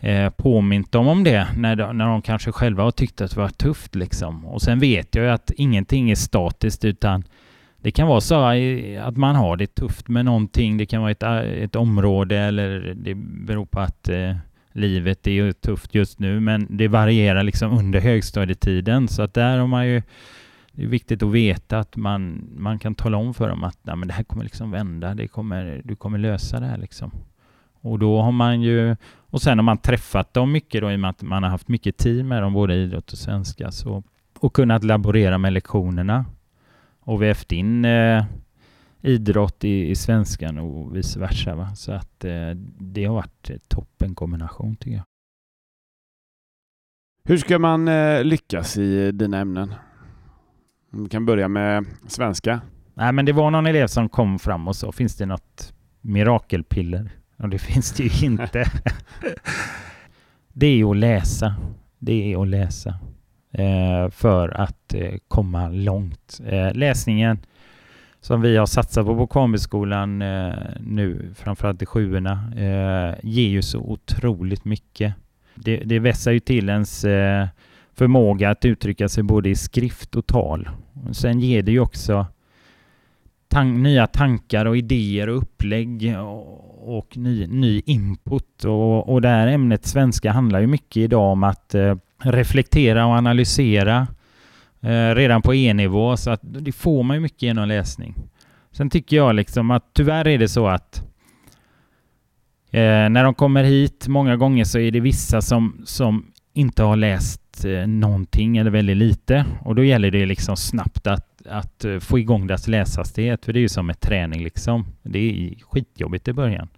eh, 0.01 0.31
påmint 0.31 0.93
dem 0.93 1.09
om 1.09 1.25
det 1.25 1.47
när 1.57 1.77
de, 1.77 1.99
när 1.99 2.07
de 2.07 2.23
kanske 2.23 2.53
själva 2.53 2.83
har 2.83 2.91
tyckt 2.91 3.21
att 3.21 3.31
det 3.31 3.41
var 3.41 3.49
tufft 3.49 3.95
liksom. 3.95 4.47
Och 4.47 4.63
sen 4.63 4.79
vet 4.79 5.15
jag 5.15 5.25
ju 5.25 5.31
att 5.31 5.51
ingenting 5.57 6.11
är 6.11 6.15
statiskt 6.15 6.85
utan 6.85 7.25
det 7.83 7.91
kan 7.91 8.09
vara 8.09 8.21
så 8.21 8.35
att 9.01 9.17
man 9.17 9.37
har 9.37 9.57
det 9.57 9.75
tufft 9.75 10.09
med 10.09 10.25
någonting. 10.25 10.77
Det 10.77 10.87
kan 10.87 11.03
vara 11.03 11.11
ett, 11.11 11.23
ett 11.63 11.77
område 11.77 12.39
eller 12.39 12.95
det 12.97 13.15
beror 13.15 13.67
på 13.67 13.81
att 13.81 14.09
eh, 14.09 14.37
livet 14.73 15.27
är 15.27 15.53
tufft 15.53 15.95
just 15.95 16.19
nu, 16.19 16.41
men 16.41 16.67
det 16.71 16.89
varierar 16.89 17.43
liksom 17.43 17.79
under 17.79 18.01
högstadietiden. 18.01 19.09
Så 19.09 19.23
att 19.23 19.35
där 19.35 19.59
har 19.59 19.67
man 19.67 19.89
ju 19.89 20.03
det 20.73 20.85
är 20.85 20.89
viktigt 20.89 21.23
att 21.23 21.33
veta 21.33 21.79
att 21.79 21.97
man, 21.97 22.49
man 22.57 22.79
kan 22.79 22.95
tala 22.95 23.17
om 23.17 23.35
för 23.35 23.49
dem 23.49 23.65
att 23.65 23.79
Nej, 23.83 23.97
men 23.97 24.09
det 24.09 24.15
här 24.15 24.25
kommer 24.25 24.45
liksom 24.45 24.71
vända, 24.71 25.15
det 25.15 25.29
kommer, 25.29 25.83
du 25.85 25.97
kommer 25.97 26.19
lösa 26.19 26.61
det 26.61 26.67
här 26.67 26.79
liksom. 26.79 27.11
Och 27.81 27.99
då 27.99 28.23
har 28.23 28.33
man 28.33 28.63
ju, 28.63 28.97
och 29.31 29.43
sen 29.43 29.59
har 29.59 29.63
man 29.63 29.79
träffat 29.79 30.35
dem 30.35 30.53
mycket 30.53 30.81
då 30.81 30.93
i 30.93 30.97
och 30.97 31.01
med 31.01 31.11
att 31.11 31.23
man 31.23 31.43
har 31.43 31.51
haft 31.51 31.69
mycket 31.69 31.97
tid 31.97 32.25
med 32.25 32.43
dem, 32.43 32.53
både 32.53 32.75
idrott 32.75 33.13
och 33.13 33.19
svenska, 33.19 33.71
så, 33.71 34.03
och 34.39 34.55
kunnat 34.55 34.85
laborera 34.85 35.39
med 35.39 35.53
lektionerna 35.53 36.25
och 37.01 37.23
vävt 37.23 37.53
in 37.53 37.85
eh, 37.85 38.25
idrott 39.01 39.65
i, 39.65 39.91
i 39.91 39.95
svenskan 39.95 40.59
och 40.59 40.97
vice 40.97 41.21
versa. 41.21 41.55
Va? 41.55 41.75
Så 41.75 41.93
att 41.93 42.25
eh, 42.25 42.51
det 42.79 43.05
har 43.05 43.15
varit 43.15 43.51
toppen 43.69 44.15
kombination 44.15 44.77
tycker 44.77 44.97
jag. 44.97 45.05
Hur 47.25 47.37
ska 47.37 47.59
man 47.59 47.89
eh, 47.89 48.25
lyckas 48.25 48.77
i 48.77 49.13
dina 49.13 49.39
ämnen? 49.39 49.75
Vi 50.91 51.09
kan 51.09 51.27
börja 51.27 51.49
med 51.49 51.87
svenska. 52.07 52.61
Nej, 52.95 53.13
men 53.13 53.25
det 53.25 53.33
var 53.33 53.51
någon 53.51 53.67
elev 53.67 53.87
som 53.87 54.09
kom 54.09 54.39
fram 54.39 54.69
och 54.69 54.77
sa, 54.77 54.93
finns 54.93 55.17
det 55.17 55.27
något 55.27 55.75
mirakelpiller? 56.01 57.18
Och 57.39 57.49
det 57.49 57.59
finns 57.69 57.93
det 57.93 58.03
ju 58.05 58.27
inte. 58.27 58.71
det 60.53 60.67
är 60.67 60.91
att 60.91 60.97
läsa. 60.97 61.55
Det 61.99 62.33
är 62.33 62.43
att 62.43 62.49
läsa. 62.49 62.99
Eh, 63.53 64.11
för 64.11 64.49
att 64.49 64.95
eh, 64.95 65.15
komma 65.29 65.69
långt. 65.69 66.41
Eh, 66.47 66.75
läsningen 66.75 67.39
som 68.21 68.41
vi 68.41 68.57
har 68.57 68.67
satsat 68.67 69.07
på 69.07 69.17
på 69.17 69.27
Kambiskolan 69.27 70.23
eh, 70.23 70.53
nu, 70.81 71.35
framförallt 71.35 71.83
i 71.83 71.87
sjuorna, 71.87 72.53
eh, 72.57 73.15
ger 73.23 73.49
ju 73.49 73.63
så 73.63 73.79
otroligt 73.79 74.65
mycket. 74.65 75.15
Det, 75.55 75.77
det 75.77 75.99
vässar 75.99 76.33
ju 76.33 76.41
till 76.41 76.69
ens 76.69 77.05
eh, 77.05 77.47
förmåga 77.95 78.51
att 78.51 78.65
uttrycka 78.65 79.09
sig 79.09 79.23
både 79.23 79.49
i 79.49 79.57
skrift 79.57 80.17
och 80.17 80.27
tal. 80.27 80.69
Sen 81.13 81.41
ger 81.41 81.63
det 81.63 81.73
ju 81.73 81.81
också 81.81 82.27
tan 83.49 83.83
nya 83.83 84.07
tankar 84.07 84.67
och 84.67 84.77
idéer 84.77 85.29
och 85.29 85.37
upplägg 85.37 86.17
och, 86.19 86.99
och 86.99 87.17
ny, 87.17 87.47
ny 87.47 87.83
input. 87.87 88.65
Och, 88.65 89.09
och 89.13 89.23
det 89.23 89.29
här 89.29 89.47
ämnet 89.47 89.87
svenska 89.87 90.33
handlar 90.33 90.61
ju 90.61 90.67
mycket 90.67 90.97
idag 90.97 91.33
om 91.33 91.45
att 91.45 91.75
eh, 91.75 91.97
reflektera 92.19 93.07
och 93.07 93.13
analysera 93.13 94.07
eh, 94.81 95.15
redan 95.15 95.43
på 95.43 95.55
E-nivå 95.55 96.17
så 96.17 96.31
att 96.31 96.41
det 96.43 96.73
får 96.73 97.03
man 97.03 97.17
ju 97.17 97.21
mycket 97.21 97.43
genom 97.43 97.69
läsning. 97.69 98.15
Sen 98.73 98.91
tycker 98.91 99.17
jag 99.17 99.35
liksom 99.35 99.71
att 99.71 99.85
tyvärr 99.93 100.29
är 100.29 100.39
det 100.39 100.49
så 100.49 100.67
att 100.67 101.03
eh, 102.71 103.09
när 103.09 103.25
de 103.25 103.35
kommer 103.35 103.65
hit 103.65 104.09
många 104.09 104.37
gånger 104.37 104.65
så 104.65 104.79
är 104.79 104.91
det 104.91 105.01
vissa 105.01 105.41
som, 105.41 105.83
som 105.85 106.33
inte 106.55 106.83
har 106.83 106.97
läst 106.97 107.65
eh, 107.65 107.87
någonting 107.87 108.57
eller 108.57 108.71
väldigt 108.71 108.97
lite 108.97 109.45
och 109.61 109.75
då 109.75 109.85
gäller 109.85 110.11
det 110.11 110.27
liksom 110.27 110.57
snabbt 110.57 111.07
att, 111.07 111.28
att 111.51 111.85
eh, 111.85 111.99
få 111.99 112.19
igång 112.19 112.47
deras 112.47 112.69
läshastighet 112.69 113.45
för 113.45 113.53
det 113.53 113.59
är 113.59 113.61
ju 113.61 113.69
som 113.69 113.87
med 113.87 114.01
träning 114.01 114.43
liksom. 114.43 114.87
Det 115.03 115.19
är 115.19 115.55
skitjobbigt 115.65 116.29
i 116.29 116.33
början. 116.33 116.69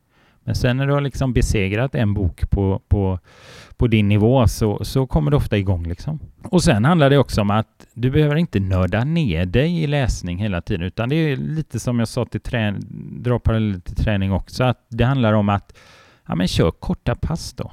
Men 0.45 0.55
sen 0.55 0.77
när 0.77 0.87
du 0.87 0.93
har 0.93 1.01
liksom 1.01 1.33
besegrat 1.33 1.95
en 1.95 2.15
bok 2.15 2.51
på, 2.51 2.83
på, 2.89 3.19
på 3.77 3.87
din 3.87 4.09
nivå 4.09 4.49
så, 4.49 4.85
så 4.85 5.07
kommer 5.07 5.31
du 5.31 5.37
ofta 5.37 5.59
igång 5.59 5.87
liksom. 5.87 6.19
Och 6.43 6.63
sen 6.63 6.85
handlar 6.85 7.11
det 7.11 7.19
också 7.19 7.41
om 7.41 7.51
att 7.51 7.87
du 7.95 8.11
behöver 8.11 8.37
inte 8.37 8.61
nörda 8.61 9.05
ner 9.05 9.47
dig 9.47 9.83
i 9.83 9.87
läsning 9.87 10.39
hela 10.39 10.61
tiden 10.61 10.87
utan 10.87 11.09
det 11.09 11.17
är 11.17 11.37
lite 11.37 11.81
som 11.81 11.99
jag 11.99 12.09
sa 12.09 12.25
till 12.25 12.41
träning, 12.41 12.83
dra 13.23 13.39
parallell 13.39 13.81
till 13.81 13.97
träning 13.97 14.33
också, 14.33 14.65
att 14.65 14.87
det 14.89 15.05
handlar 15.05 15.33
om 15.33 15.49
att 15.49 15.77
ja 16.27 16.35
men 16.35 16.49
kör 16.49 16.71
korta 16.71 17.15
pass 17.15 17.53
då. 17.53 17.73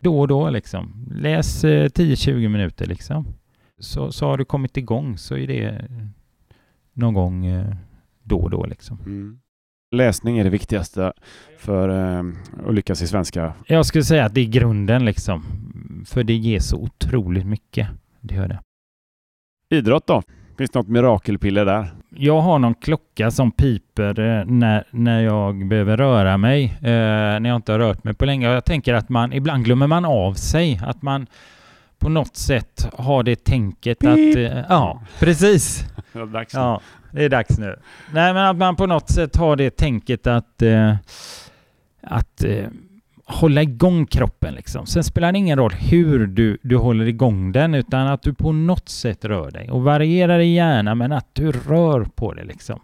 Då 0.00 0.20
och 0.20 0.28
då 0.28 0.50
liksom. 0.50 1.06
Läs 1.10 1.64
eh, 1.64 1.88
10-20 1.88 2.48
minuter 2.48 2.86
liksom. 2.86 3.26
Så, 3.78 4.12
så 4.12 4.26
har 4.26 4.38
du 4.38 4.44
kommit 4.44 4.76
igång 4.76 5.18
så 5.18 5.36
är 5.36 5.46
det 5.46 5.84
någon 6.92 7.14
gång 7.14 7.46
eh, 7.46 7.74
då 8.22 8.38
och 8.38 8.50
då 8.50 8.66
liksom. 8.66 8.98
Mm. 9.06 9.38
Läsning 9.94 10.38
är 10.38 10.44
det 10.44 10.50
viktigaste 10.50 11.12
för 11.58 11.88
eh, 11.88 12.24
att 12.66 12.74
lyckas 12.74 13.02
i 13.02 13.06
svenska. 13.06 13.52
Jag 13.66 13.86
skulle 13.86 14.04
säga 14.04 14.24
att 14.24 14.34
det 14.34 14.40
är 14.40 14.48
grunden 14.48 15.04
liksom. 15.04 15.44
För 16.06 16.24
det 16.24 16.34
ger 16.34 16.60
så 16.60 16.76
otroligt 16.76 17.46
mycket. 17.46 17.88
Det 18.20 18.34
gör 18.34 18.48
det. 18.48 18.60
Idrott 19.76 20.06
då? 20.06 20.22
Finns 20.58 20.70
det 20.70 20.78
något 20.78 20.88
mirakelpiller 20.88 21.64
där? 21.64 21.94
Jag 22.08 22.40
har 22.40 22.58
någon 22.58 22.74
klocka 22.74 23.30
som 23.30 23.52
piper 23.52 24.20
eh, 24.20 24.44
när, 24.44 24.84
när 24.90 25.20
jag 25.20 25.68
behöver 25.68 25.96
röra 25.96 26.36
mig. 26.36 26.64
Eh, 26.64 26.80
när 27.40 27.48
jag 27.48 27.56
inte 27.56 27.72
har 27.72 27.78
rört 27.78 28.04
mig 28.04 28.14
på 28.14 28.24
länge. 28.24 28.48
Jag 28.48 28.64
tänker 28.64 28.94
att 28.94 29.08
man 29.08 29.32
ibland 29.32 29.64
glömmer 29.64 29.86
man 29.86 30.04
av 30.04 30.34
sig. 30.34 30.80
Att 30.86 31.02
man 31.02 31.26
på 31.98 32.08
något 32.08 32.36
sätt 32.36 32.88
har 32.92 33.22
det 33.22 33.44
tänket 33.44 33.98
Pip. 33.98 34.08
att... 34.10 34.36
Eh, 34.36 34.64
ja, 34.68 35.02
precis. 35.20 35.86
Det 36.12 36.20
är 36.20 36.26
dags 36.26 36.54
nu. 36.54 36.60
Ja, 36.60 36.80
det 37.12 37.24
är 37.24 37.28
dags 37.28 37.58
nu. 37.58 37.76
Nej, 38.12 38.34
men 38.34 38.46
att 38.46 38.56
man 38.56 38.76
på 38.76 38.86
något 38.86 39.10
sätt 39.10 39.36
har 39.36 39.56
det 39.56 39.76
tänket 39.76 40.26
att, 40.26 40.62
eh, 40.62 40.94
att 42.02 42.44
eh, 42.44 42.66
hålla 43.24 43.62
igång 43.62 44.06
kroppen 44.06 44.54
liksom. 44.54 44.86
Sen 44.86 45.04
spelar 45.04 45.32
det 45.32 45.38
ingen 45.38 45.58
roll 45.58 45.72
hur 45.72 46.26
du, 46.26 46.58
du 46.62 46.76
håller 46.76 47.06
igång 47.06 47.52
den, 47.52 47.74
utan 47.74 48.06
att 48.06 48.22
du 48.22 48.34
på 48.34 48.52
något 48.52 48.88
sätt 48.88 49.24
rör 49.24 49.50
dig. 49.50 49.70
Och 49.70 49.82
varierar 49.82 50.38
det 50.38 50.44
gärna, 50.44 50.94
men 50.94 51.12
att 51.12 51.28
du 51.32 51.52
rör 51.52 52.04
på 52.04 52.34
det 52.34 52.44
liksom. 52.44 52.80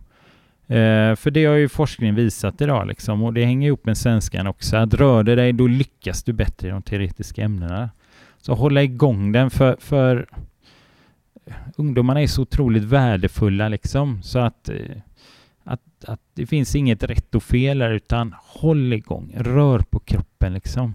Eh, 0.67 1.15
för 1.15 1.31
det 1.31 1.45
har 1.45 1.55
ju 1.55 1.69
forskningen 1.69 2.15
visat 2.15 2.61
idag 2.61 2.87
liksom, 2.87 3.23
och 3.23 3.35
det 3.35 3.45
hänger 3.45 3.67
ihop 3.67 3.87
med 3.87 3.99
svenskan 3.99 4.47
också. 4.47 4.77
Att 4.77 4.95
rör 4.95 5.23
du 5.23 5.37
dig, 5.37 5.53
då 5.53 5.67
lyckas 5.67 6.23
du 6.23 6.33
bättre 6.33 6.69
i 6.69 6.71
de 6.71 6.83
teoretiska 6.83 7.43
ämnena. 7.43 7.91
Så 8.41 8.55
hålla 8.55 8.83
igång 8.83 9.33
den 9.33 9.51
för, 9.51 9.77
för 9.81 10.27
ungdomarna 11.77 12.23
är 12.23 12.27
så 12.27 12.43
otroligt 12.43 12.83
värdefulla 12.83 13.69
liksom 13.69 14.23
så 14.23 14.39
att, 14.39 14.69
eh, 14.69 14.97
att, 15.65 16.05
att 16.07 16.21
det 16.35 16.47
finns 16.47 16.77
inget 16.77 17.03
rätt 17.03 17.35
och 17.35 17.43
fel 17.43 17.83
här 17.83 17.91
utan 17.91 18.35
håll 18.39 18.93
igång, 18.93 19.35
rör 19.37 19.79
på 19.79 19.99
kroppen 19.99 20.55
liksom 20.55 20.95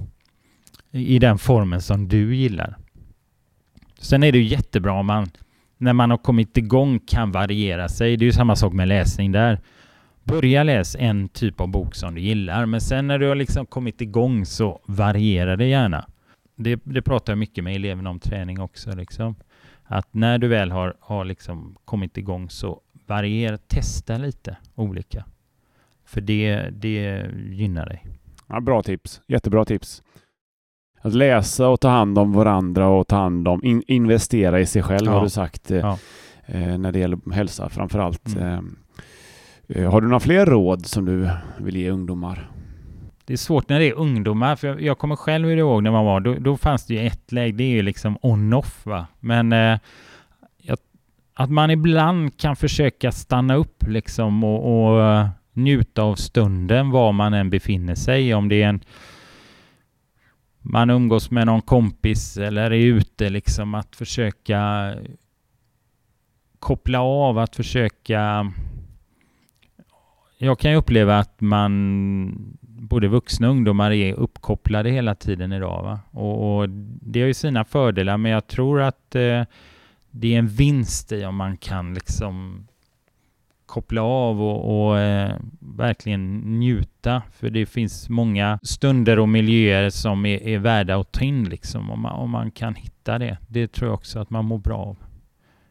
i 0.92 1.20
den 1.20 1.38
formen 1.38 1.82
som 1.82 2.08
du 2.08 2.36
gillar. 2.36 2.78
Sen 4.00 4.24
är 4.24 4.32
det 4.32 4.38
ju 4.38 4.44
jättebra 4.44 4.94
om 4.94 5.06
man 5.06 5.30
när 5.78 5.94
man 5.94 6.12
har 6.12 6.18
kommit 6.18 6.58
igång 6.58 7.00
kan 7.00 7.32
variera 7.32 7.90
sig. 7.90 8.18
Det 8.18 8.24
är 8.24 8.26
ju 8.26 8.32
samma 8.32 8.56
sak 8.56 8.74
med 8.74 8.88
läsning 8.88 9.32
där. 9.32 9.60
Börja 10.24 10.64
läs 10.64 10.96
en 10.96 11.30
typ 11.30 11.62
av 11.62 11.68
bok 11.68 11.96
som 11.96 12.16
du 12.16 12.22
gillar, 12.22 12.66
men 12.66 12.82
sen 12.82 13.08
när 13.08 13.20
du 13.20 13.28
har 13.28 13.36
liksom 13.36 13.66
kommit 13.66 14.02
igång 14.02 14.46
så 14.46 14.82
variera 14.86 15.56
det 15.56 15.66
gärna. 15.66 16.06
Det, 16.56 16.82
det 16.84 17.02
pratar 17.02 17.34
jag 17.34 17.38
mycket 17.38 17.64
med 17.64 17.76
eleverna 17.76 18.10
om 18.10 18.20
träning 18.20 18.60
också. 18.60 18.96
Liksom. 18.96 19.36
Att 19.94 20.14
när 20.14 20.38
du 20.38 20.48
väl 20.48 20.72
har, 20.72 20.94
har 21.00 21.26
liksom 21.26 21.76
kommit 21.86 22.18
igång 22.18 22.50
så 22.50 22.82
variera, 23.08 23.58
testa 23.58 24.18
lite 24.18 24.58
olika. 24.76 25.26
För 26.06 26.22
det, 26.22 26.70
det 26.72 27.26
gynnar 27.52 27.86
dig. 27.86 28.06
Ja, 28.48 28.60
bra 28.62 28.84
tips. 28.84 29.22
Jättebra 29.28 29.66
tips. 29.66 30.04
Att 31.02 31.14
läsa 31.14 31.68
och 31.68 31.80
ta 31.80 31.90
hand 31.90 32.18
om 32.20 32.34
varandra 32.34 32.88
och 32.88 33.08
ta 33.08 33.16
hand 33.16 33.48
om, 33.48 33.64
in, 33.64 33.84
investera 33.88 34.60
i 34.60 34.66
sig 34.66 34.84
själv 34.84 35.06
Ja. 35.06 35.12
har 35.12 35.24
du 35.24 35.30
sagt 35.30 35.72
eh, 35.72 35.78
Ja. 35.78 35.98
eh, 36.46 36.78
när 36.78 36.92
det 36.92 37.00
gäller 37.00 37.34
hälsa 37.34 37.70
framför 37.70 38.00
allt. 38.00 38.36
Mm. 38.36 38.76
Eh, 39.68 39.92
har 39.92 40.02
du 40.02 40.08
några 40.08 40.20
fler 40.20 40.46
råd 40.46 40.86
som 40.86 41.06
du 41.06 41.30
vill 41.58 41.76
ge 41.76 41.90
ungdomar? 41.90 42.52
Det 43.26 43.34
är 43.34 43.38
svårt 43.38 43.70
när 43.70 43.80
det 43.80 43.86
är 43.86 43.94
ungdomar, 43.94 44.56
för 44.56 44.68
jag, 44.68 44.82
jag 44.82 44.98
kommer 44.98 45.16
själv 45.16 45.52
ihåg 45.52 45.84
när 45.84 45.92
man 45.92 46.06
var, 46.06 46.20
då, 46.20 46.34
då 46.34 46.58
fanns 46.58 46.86
det 46.86 46.94
ju 46.94 47.08
ett 47.08 47.32
läge, 47.32 47.58
det 47.58 47.64
är 47.64 47.70
ju 47.70 47.82
liksom 47.82 48.18
on-off 48.22 48.86
va. 48.86 49.08
Men 49.20 49.54
eh, 49.54 49.80
jag, 50.58 50.78
att 51.34 51.50
man 51.50 51.72
ibland 51.72 52.38
kan 52.38 52.56
försöka 52.56 53.12
stanna 53.12 53.56
upp 53.56 53.84
liksom 53.88 54.44
och, 54.44 54.90
och 54.90 55.04
eh, 55.04 55.28
njuta 55.54 56.02
av 56.02 56.16
stunden 56.16 56.92
var 56.92 57.12
man 57.12 57.34
än 57.34 57.50
befinner 57.50 57.96
sig. 57.96 58.34
Om 58.34 58.50
det 58.50 58.64
är 58.64 58.70
en 58.70 58.82
man 60.60 60.90
umgås 60.90 61.32
med 61.32 61.46
någon 61.46 61.62
kompis 61.62 62.38
eller 62.38 62.72
är 62.72 62.86
ute 62.86 63.30
liksom 63.30 63.76
att 63.76 63.96
försöka 63.96 64.94
koppla 66.60 67.02
av, 67.02 67.38
att 67.38 67.56
försöka 67.56 68.52
jag 70.44 70.60
kan 70.60 70.72
ju 70.72 70.78
uppleva 70.78 71.18
att 71.18 71.42
man, 71.42 72.58
både 72.90 73.08
vuxna 73.08 73.48
och 73.48 73.52
ungdomar, 73.52 73.92
är 73.92 74.14
uppkopplade 74.14 74.90
hela 74.90 75.16
tiden 75.16 75.54
idag. 75.54 75.84
Va? 75.84 76.00
Och, 76.12 76.58
och 76.58 76.70
det 77.02 77.22
har 77.22 77.28
ju 77.28 77.34
sina 77.34 77.66
fördelar, 77.66 78.18
men 78.18 78.32
jag 78.32 78.48
tror 78.48 78.82
att 78.82 79.16
eh, 79.16 79.44
det 80.12 80.34
är 80.34 80.40
en 80.40 80.48
vinst 80.48 81.12
i 81.12 81.26
om 81.26 81.36
man 81.36 81.58
kan 81.58 81.94
liksom 81.94 82.68
koppla 83.66 84.02
av 84.02 84.42
och, 84.42 84.88
och 84.88 85.00
eh, 85.00 85.36
verkligen 85.60 86.38
njuta. 86.60 87.22
För 87.32 87.50
det 87.50 87.66
finns 87.66 88.10
många 88.10 88.60
stunder 88.64 89.20
och 89.20 89.30
miljöer 89.30 89.90
som 89.90 90.26
är, 90.26 90.44
är 90.48 90.60
värda 90.60 91.00
att 91.00 91.12
ta 91.12 91.22
in 91.22 91.44
liksom, 91.44 91.90
om 91.90 92.00
man, 92.00 92.12
om 92.12 92.30
man 92.30 92.52
kan 92.52 92.76
hitta 92.76 93.18
det. 93.18 93.38
Det 93.48 93.68
tror 93.68 93.88
jag 93.88 93.94
också 93.94 94.20
att 94.20 94.30
man 94.30 94.46
mår 94.46 94.58
bra 94.58 94.78
av. 94.78 94.98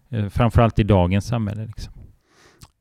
Eh, 0.08 0.28
framförallt 0.28 0.78
i 0.78 0.82
dagens 0.82 1.26
samhälle. 1.26 1.66
Liksom. 1.66 1.92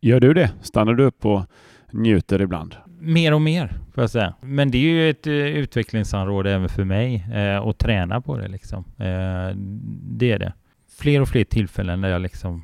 Gör 0.02 0.20
du 0.20 0.34
det? 0.34 0.52
Stannar 0.62 0.94
du 0.94 1.04
upp 1.04 1.26
och 1.26 1.46
njuter 1.92 2.42
ibland? 2.42 2.76
Mer 3.04 3.34
och 3.34 3.42
mer, 3.42 3.68
får 3.94 4.04
jag 4.04 4.10
säga. 4.10 4.34
Men 4.42 4.72
det 4.72 4.78
är 4.78 4.82
ju 4.82 5.10
ett 5.10 5.28
eh, 5.28 5.34
utvecklingsområde 5.34 6.52
även 6.52 6.70
för 6.70 6.84
mig, 6.84 7.28
eh, 7.34 7.68
att 7.68 7.78
träna 7.78 8.22
på 8.22 8.38
det 8.38 8.48
liksom. 8.48 8.86
Eh, 8.98 9.56
det 10.04 10.32
är 10.32 10.40
det. 10.40 10.54
Fler 11.00 11.22
och 11.22 11.28
fler 11.28 11.44
tillfällen 11.44 12.02
där 12.02 12.10
jag 12.10 12.22
liksom 12.22 12.64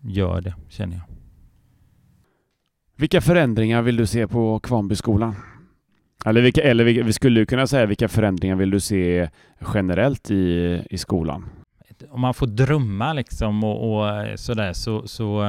gör 0.00 0.40
det, 0.40 0.54
känner 0.68 0.96
jag. 0.96 1.04
Vilka 2.96 3.20
förändringar 3.20 3.82
vill 3.82 3.96
du 3.96 4.06
se 4.06 4.28
på 4.28 4.60
Kvarnbyskolan? 4.60 5.34
Eller, 6.24 6.42
vilka, 6.42 6.62
eller 6.62 6.84
vilka, 6.84 7.02
vi 7.02 7.12
skulle 7.12 7.46
kunna 7.46 7.66
säga 7.66 7.86
vilka 7.86 8.08
förändringar 8.08 8.56
vill 8.56 8.70
du 8.70 8.80
se 8.80 9.28
generellt 9.74 10.30
i, 10.30 10.82
i 10.90 10.98
skolan? 10.98 11.48
Om 12.10 12.20
man 12.20 12.34
får 12.34 12.46
drömma 12.46 13.12
liksom 13.12 13.64
och, 13.64 13.92
och 13.92 14.08
eh, 14.08 14.36
sådär 14.36 14.72
så, 14.72 15.08
så 15.08 15.42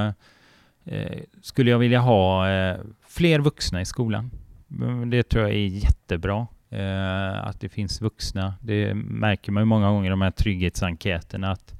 eh, 0.86 1.20
skulle 1.42 1.72
jag 1.72 1.80
vilja 1.80 2.00
ha 2.00 2.50
eh, 2.50 2.78
fler 3.12 3.40
vuxna 3.40 3.82
i 3.82 3.86
skolan. 3.86 4.32
Mm, 4.80 5.10
det 5.10 5.24
tror 5.24 5.44
jag 5.44 5.54
är 5.54 5.68
jättebra. 5.68 6.48
Eh, 6.70 7.48
att 7.48 7.60
det 7.60 7.70
finns 7.70 8.02
vuxna. 8.02 8.54
Det 8.62 8.94
märker 8.94 9.52
man 9.52 9.62
ju 9.62 9.66
många 9.66 9.90
gånger 9.90 10.08
i 10.08 10.10
de 10.10 10.22
här 10.22 10.32
trygghetsenkäterna 10.32 11.52
att 11.52 11.74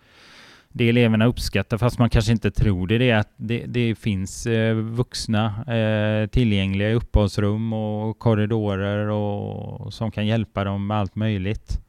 det 0.74 0.90
eleverna 0.90 1.26
uppskattar, 1.26 1.78
fast 1.78 2.00
man 2.00 2.10
kanske 2.10 2.32
inte 2.32 2.52
tror 2.52 2.88
det, 2.88 2.98
det 2.98 3.10
är 3.10 3.18
att 3.18 3.34
det, 3.38 3.66
det 3.68 3.96
finns 3.96 4.48
eh, 4.48 4.76
vuxna 4.76 5.74
eh, 5.76 6.28
tillgängliga 6.28 6.90
i 6.90 6.94
uppehållsrum 6.94 7.74
och 7.74 8.20
korridorer 8.20 9.08
och 9.08 9.94
som 9.94 10.12
kan 10.12 10.28
hjälpa 10.28 10.64
dem 10.64 10.88
med 10.88 10.98
allt 10.98 11.16
möjligt. 11.16 11.80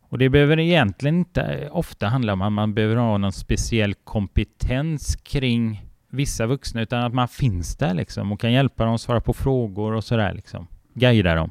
Och 0.00 0.18
det 0.18 0.28
behöver 0.28 0.58
egentligen 0.58 1.18
inte 1.18 1.68
ofta 1.72 2.06
handla 2.06 2.32
om 2.32 2.42
att 2.42 2.52
man 2.52 2.74
behöver 2.74 2.96
ha 2.96 3.18
någon 3.18 3.32
speciell 3.32 3.94
kompetens 3.94 5.16
kring 5.16 5.87
vissa 6.10 6.46
vuxna, 6.46 6.82
utan 6.82 7.04
att 7.04 7.14
man 7.14 7.28
finns 7.28 7.76
där 7.76 7.94
liksom 7.94 8.32
och 8.32 8.40
kan 8.40 8.52
hjälpa 8.52 8.84
dem, 8.84 8.98
svara 8.98 9.20
på 9.20 9.32
frågor 9.32 9.92
och 9.92 10.04
sådär 10.04 10.32
liksom. 10.34 10.66
Guida 10.94 11.34
dem. 11.34 11.50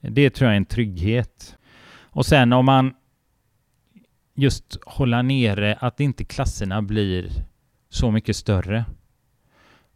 Det 0.00 0.30
tror 0.30 0.46
jag 0.46 0.52
är 0.52 0.56
en 0.56 0.64
trygghet. 0.64 1.56
Och 2.00 2.26
sen 2.26 2.52
om 2.52 2.66
man 2.66 2.94
just 4.34 4.78
hålla 4.86 5.22
nere 5.22 5.78
att 5.80 6.00
inte 6.00 6.24
klasserna 6.24 6.82
blir 6.82 7.32
så 7.88 8.10
mycket 8.10 8.36
större. 8.36 8.84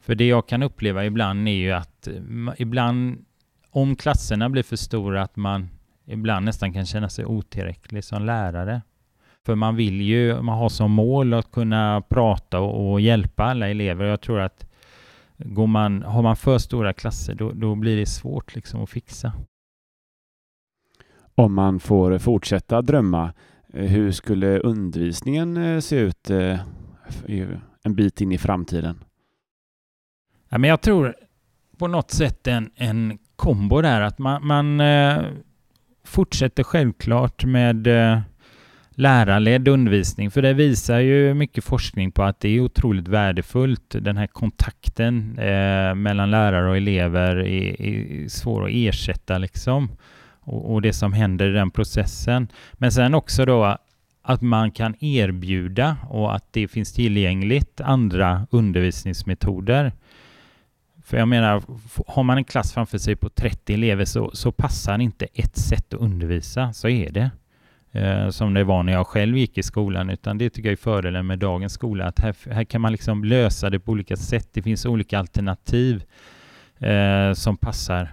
För 0.00 0.14
det 0.14 0.26
jag 0.26 0.48
kan 0.48 0.62
uppleva 0.62 1.04
ibland 1.04 1.48
är 1.48 1.52
ju 1.52 1.72
att 1.72 2.06
eh, 2.06 2.14
ibland 2.58 3.24
om 3.70 3.96
klasserna 3.96 4.50
blir 4.50 4.62
för 4.62 4.76
stora 4.76 5.22
att 5.22 5.36
man 5.36 5.70
ibland 6.04 6.44
nästan 6.44 6.72
kan 6.72 6.86
känna 6.86 7.08
sig 7.08 7.24
otillräcklig 7.24 8.04
som 8.04 8.24
lärare. 8.24 8.82
För 9.46 9.54
man 9.54 9.76
vill 9.76 10.00
ju, 10.00 10.42
man 10.42 10.58
har 10.58 10.68
som 10.68 10.90
mål 10.90 11.34
att 11.34 11.52
kunna 11.52 12.02
prata 12.08 12.60
och, 12.60 12.92
och 12.92 13.00
hjälpa 13.00 13.44
alla 13.44 13.68
elever. 13.68 14.04
Jag 14.04 14.20
tror 14.20 14.40
att 14.40 14.66
går 15.36 15.66
man, 15.66 16.02
har 16.02 16.22
man 16.22 16.36
för 16.36 16.58
stora 16.58 16.92
klasser 16.92 17.34
då, 17.34 17.52
då 17.52 17.74
blir 17.74 17.96
det 17.96 18.06
svårt 18.06 18.54
liksom 18.54 18.82
att 18.82 18.90
fixa. 18.90 19.32
Om 21.34 21.54
man 21.54 21.80
får 21.80 22.18
fortsätta 22.18 22.82
drömma, 22.82 23.32
eh, 23.72 23.84
hur 23.84 24.12
skulle 24.12 24.58
undervisningen 24.58 25.56
eh, 25.56 25.80
se 25.80 25.96
ut 25.96 26.30
eh, 26.30 26.58
en 27.82 27.94
bit 27.94 28.20
in 28.20 28.32
i 28.32 28.38
framtiden? 28.38 29.04
Ja, 30.48 30.58
men 30.58 30.70
jag 30.70 30.80
tror 30.80 31.14
på 31.78 31.86
något 31.86 32.10
sätt 32.10 32.46
en, 32.46 32.70
en 32.74 33.18
kombo 33.36 33.80
där, 33.80 34.00
att 34.00 34.18
man, 34.18 34.46
man 34.46 34.82
fortsätter 36.04 36.62
självklart 36.62 37.44
med 37.44 37.88
lärarledd 38.98 39.68
undervisning, 39.68 40.30
för 40.30 40.42
det 40.42 40.52
visar 40.52 40.98
ju 40.98 41.34
mycket 41.34 41.64
forskning 41.64 42.12
på 42.12 42.22
att 42.22 42.40
det 42.40 42.48
är 42.48 42.60
otroligt 42.60 43.08
värdefullt. 43.08 43.96
Den 44.00 44.16
här 44.16 44.26
kontakten 44.26 45.38
eh, 45.38 45.94
mellan 45.94 46.30
lärare 46.30 46.70
och 46.70 46.76
elever 46.76 47.36
är, 47.36 47.82
är 47.82 48.28
svår 48.28 48.64
att 48.64 48.70
ersätta 48.72 49.38
liksom. 49.38 49.88
Och, 50.40 50.74
och, 50.74 50.82
det 50.82 50.92
som 50.92 51.12
händer 51.12 51.48
i 51.48 51.52
den 51.52 51.70
processen. 51.70 52.48
Men 52.72 52.92
sen 52.92 53.14
också 53.14 53.44
då 53.44 53.76
att 54.22 54.42
man 54.42 54.70
kan 54.70 54.94
erbjuda 55.04 55.96
och 56.08 56.34
att 56.34 56.52
det 56.52 56.68
finns 56.68 56.92
tillgängligt 56.92 57.80
andra 57.80 58.46
undervisningsmetoder. 58.50 59.92
För 61.04 61.16
jag 61.16 61.28
menar, 61.28 61.62
har 62.06 62.22
man 62.22 62.36
en 62.36 62.44
klass 62.44 62.72
framför 62.72 62.98
sig 62.98 63.16
på 63.16 63.28
30 63.28 63.74
elever 63.74 64.04
så, 64.04 64.30
så 64.34 64.52
passar 64.52 64.98
inte 64.98 65.26
ett 65.34 65.56
sätt 65.56 65.94
att 65.94 66.00
undervisa, 66.00 66.72
så 66.72 66.88
är 66.88 67.10
det 67.12 67.30
eh, 67.96 68.28
som 68.28 68.54
det 68.54 68.64
var 68.64 68.82
när 68.82 68.92
jag 68.92 69.06
själv 69.06 69.36
gick 69.36 69.58
i 69.58 69.62
skolan, 69.62 70.10
utan 70.10 70.38
det 70.38 70.50
tycker 70.50 70.68
jag 70.68 70.72
är 70.72 70.76
fördelen 70.76 71.26
med 71.26 71.38
dagens 71.38 71.72
skola, 71.72 72.04
att 72.04 72.18
här, 72.18 72.36
här 72.50 72.64
kan 72.64 72.80
man 72.80 72.92
liksom 72.92 73.24
lösa 73.24 73.70
det 73.70 73.80
på 73.80 73.92
olika 73.92 74.16
sätt. 74.16 74.48
Det 74.52 74.62
finns 74.62 74.86
olika 74.86 75.18
alternativ 75.18 76.04
eh, 76.78 77.32
som 77.32 77.56
passar 77.56 78.08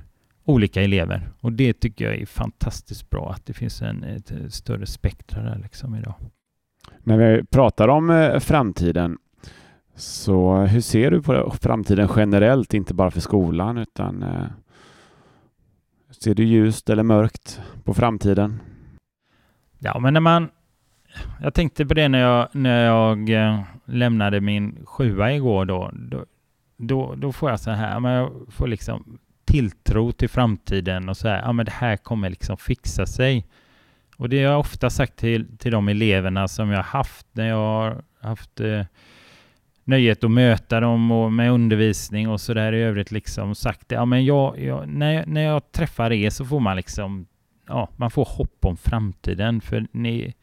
olika 0.45 0.81
elever 0.81 1.29
och 1.39 1.53
det 1.53 1.73
tycker 1.73 2.05
jag 2.05 2.15
är 2.15 2.25
fantastiskt 2.25 3.09
bra 3.09 3.31
att 3.31 3.45
det 3.45 3.53
finns 3.53 3.81
en 3.81 4.03
ett 4.03 4.31
större 4.49 4.85
spektra 4.85 5.43
där 5.43 5.59
liksom 5.63 5.95
idag. 5.95 6.15
När 7.03 7.17
vi 7.17 7.43
pratar 7.43 7.87
om 7.87 8.09
eh, 8.09 8.39
framtiden, 8.39 9.17
så 9.95 10.55
hur 10.55 10.81
ser 10.81 11.11
du 11.11 11.21
på 11.21 11.53
framtiden 11.61 12.09
generellt, 12.15 12.73
inte 12.73 12.93
bara 12.93 13.11
för 13.11 13.21
skolan 13.21 13.77
utan 13.77 14.23
eh, 14.23 14.45
ser 16.09 16.35
du 16.35 16.43
ljust 16.43 16.89
eller 16.89 17.03
mörkt 17.03 17.61
på 17.83 17.93
framtiden? 17.93 18.59
Ja, 19.83 19.99
men 19.99 20.13
när 20.13 20.21
man... 20.21 20.49
Jag 21.41 21.53
tänkte 21.53 21.85
på 21.85 21.93
det 21.93 22.07
när 22.07 22.19
jag, 22.19 22.47
när 22.51 22.85
jag 22.85 23.29
eh, 23.29 23.61
lämnade 23.85 24.41
min 24.41 24.85
sjua 24.85 25.33
igår 25.33 25.65
då. 25.65 25.91
Då, 25.93 26.25
då, 26.77 27.15
då 27.15 27.31
får 27.31 27.49
jag 27.49 27.59
så 27.59 27.71
här, 27.71 27.99
men 27.99 28.11
jag 28.11 28.31
får 28.49 28.67
liksom 28.67 29.19
tilltro 29.45 30.11
till 30.11 30.29
framtiden 30.29 31.09
och 31.09 31.17
så 31.17 31.27
här, 31.27 31.41
ja 31.41 31.51
men 31.51 31.65
det 31.65 31.71
här 31.71 31.97
kommer 31.97 32.29
liksom 32.29 32.57
fixa 32.57 33.05
sig. 33.05 33.45
Och 34.17 34.29
det 34.29 34.43
har 34.43 34.51
jag 34.51 34.59
ofta 34.59 34.89
sagt 34.89 35.15
till, 35.15 35.57
till 35.57 35.71
de 35.71 35.87
eleverna 35.87 36.47
som 36.47 36.69
jag 36.69 36.83
haft 36.83 37.27
när 37.31 37.47
jag 37.47 37.57
har 37.57 38.03
haft 38.21 38.59
eh, 38.59 38.81
nöjet 39.83 40.23
att 40.23 40.31
möta 40.31 40.79
dem 40.79 41.11
och 41.11 41.33
med 41.33 41.51
undervisning 41.51 42.29
och 42.29 42.41
så 42.41 42.53
där 42.53 42.73
i 42.73 42.81
övrigt 42.81 43.11
liksom 43.11 43.55
sagt 43.55 43.89
det. 43.89 43.95
Ja 43.95 44.05
men 44.05 44.25
jag, 44.25 44.59
jag, 44.59 44.87
när, 44.87 45.25
när 45.25 45.41
jag 45.41 45.71
träffar 45.71 46.11
er 46.11 46.29
så 46.29 46.45
får 46.45 46.59
man 46.59 46.75
liksom 46.75 47.27
ja, 47.67 47.89
man 47.95 48.11
får 48.11 48.25
hopp 48.25 48.65
om 48.65 48.77
framtiden 48.77 49.61
för 49.61 49.87
ni, 49.91 50.33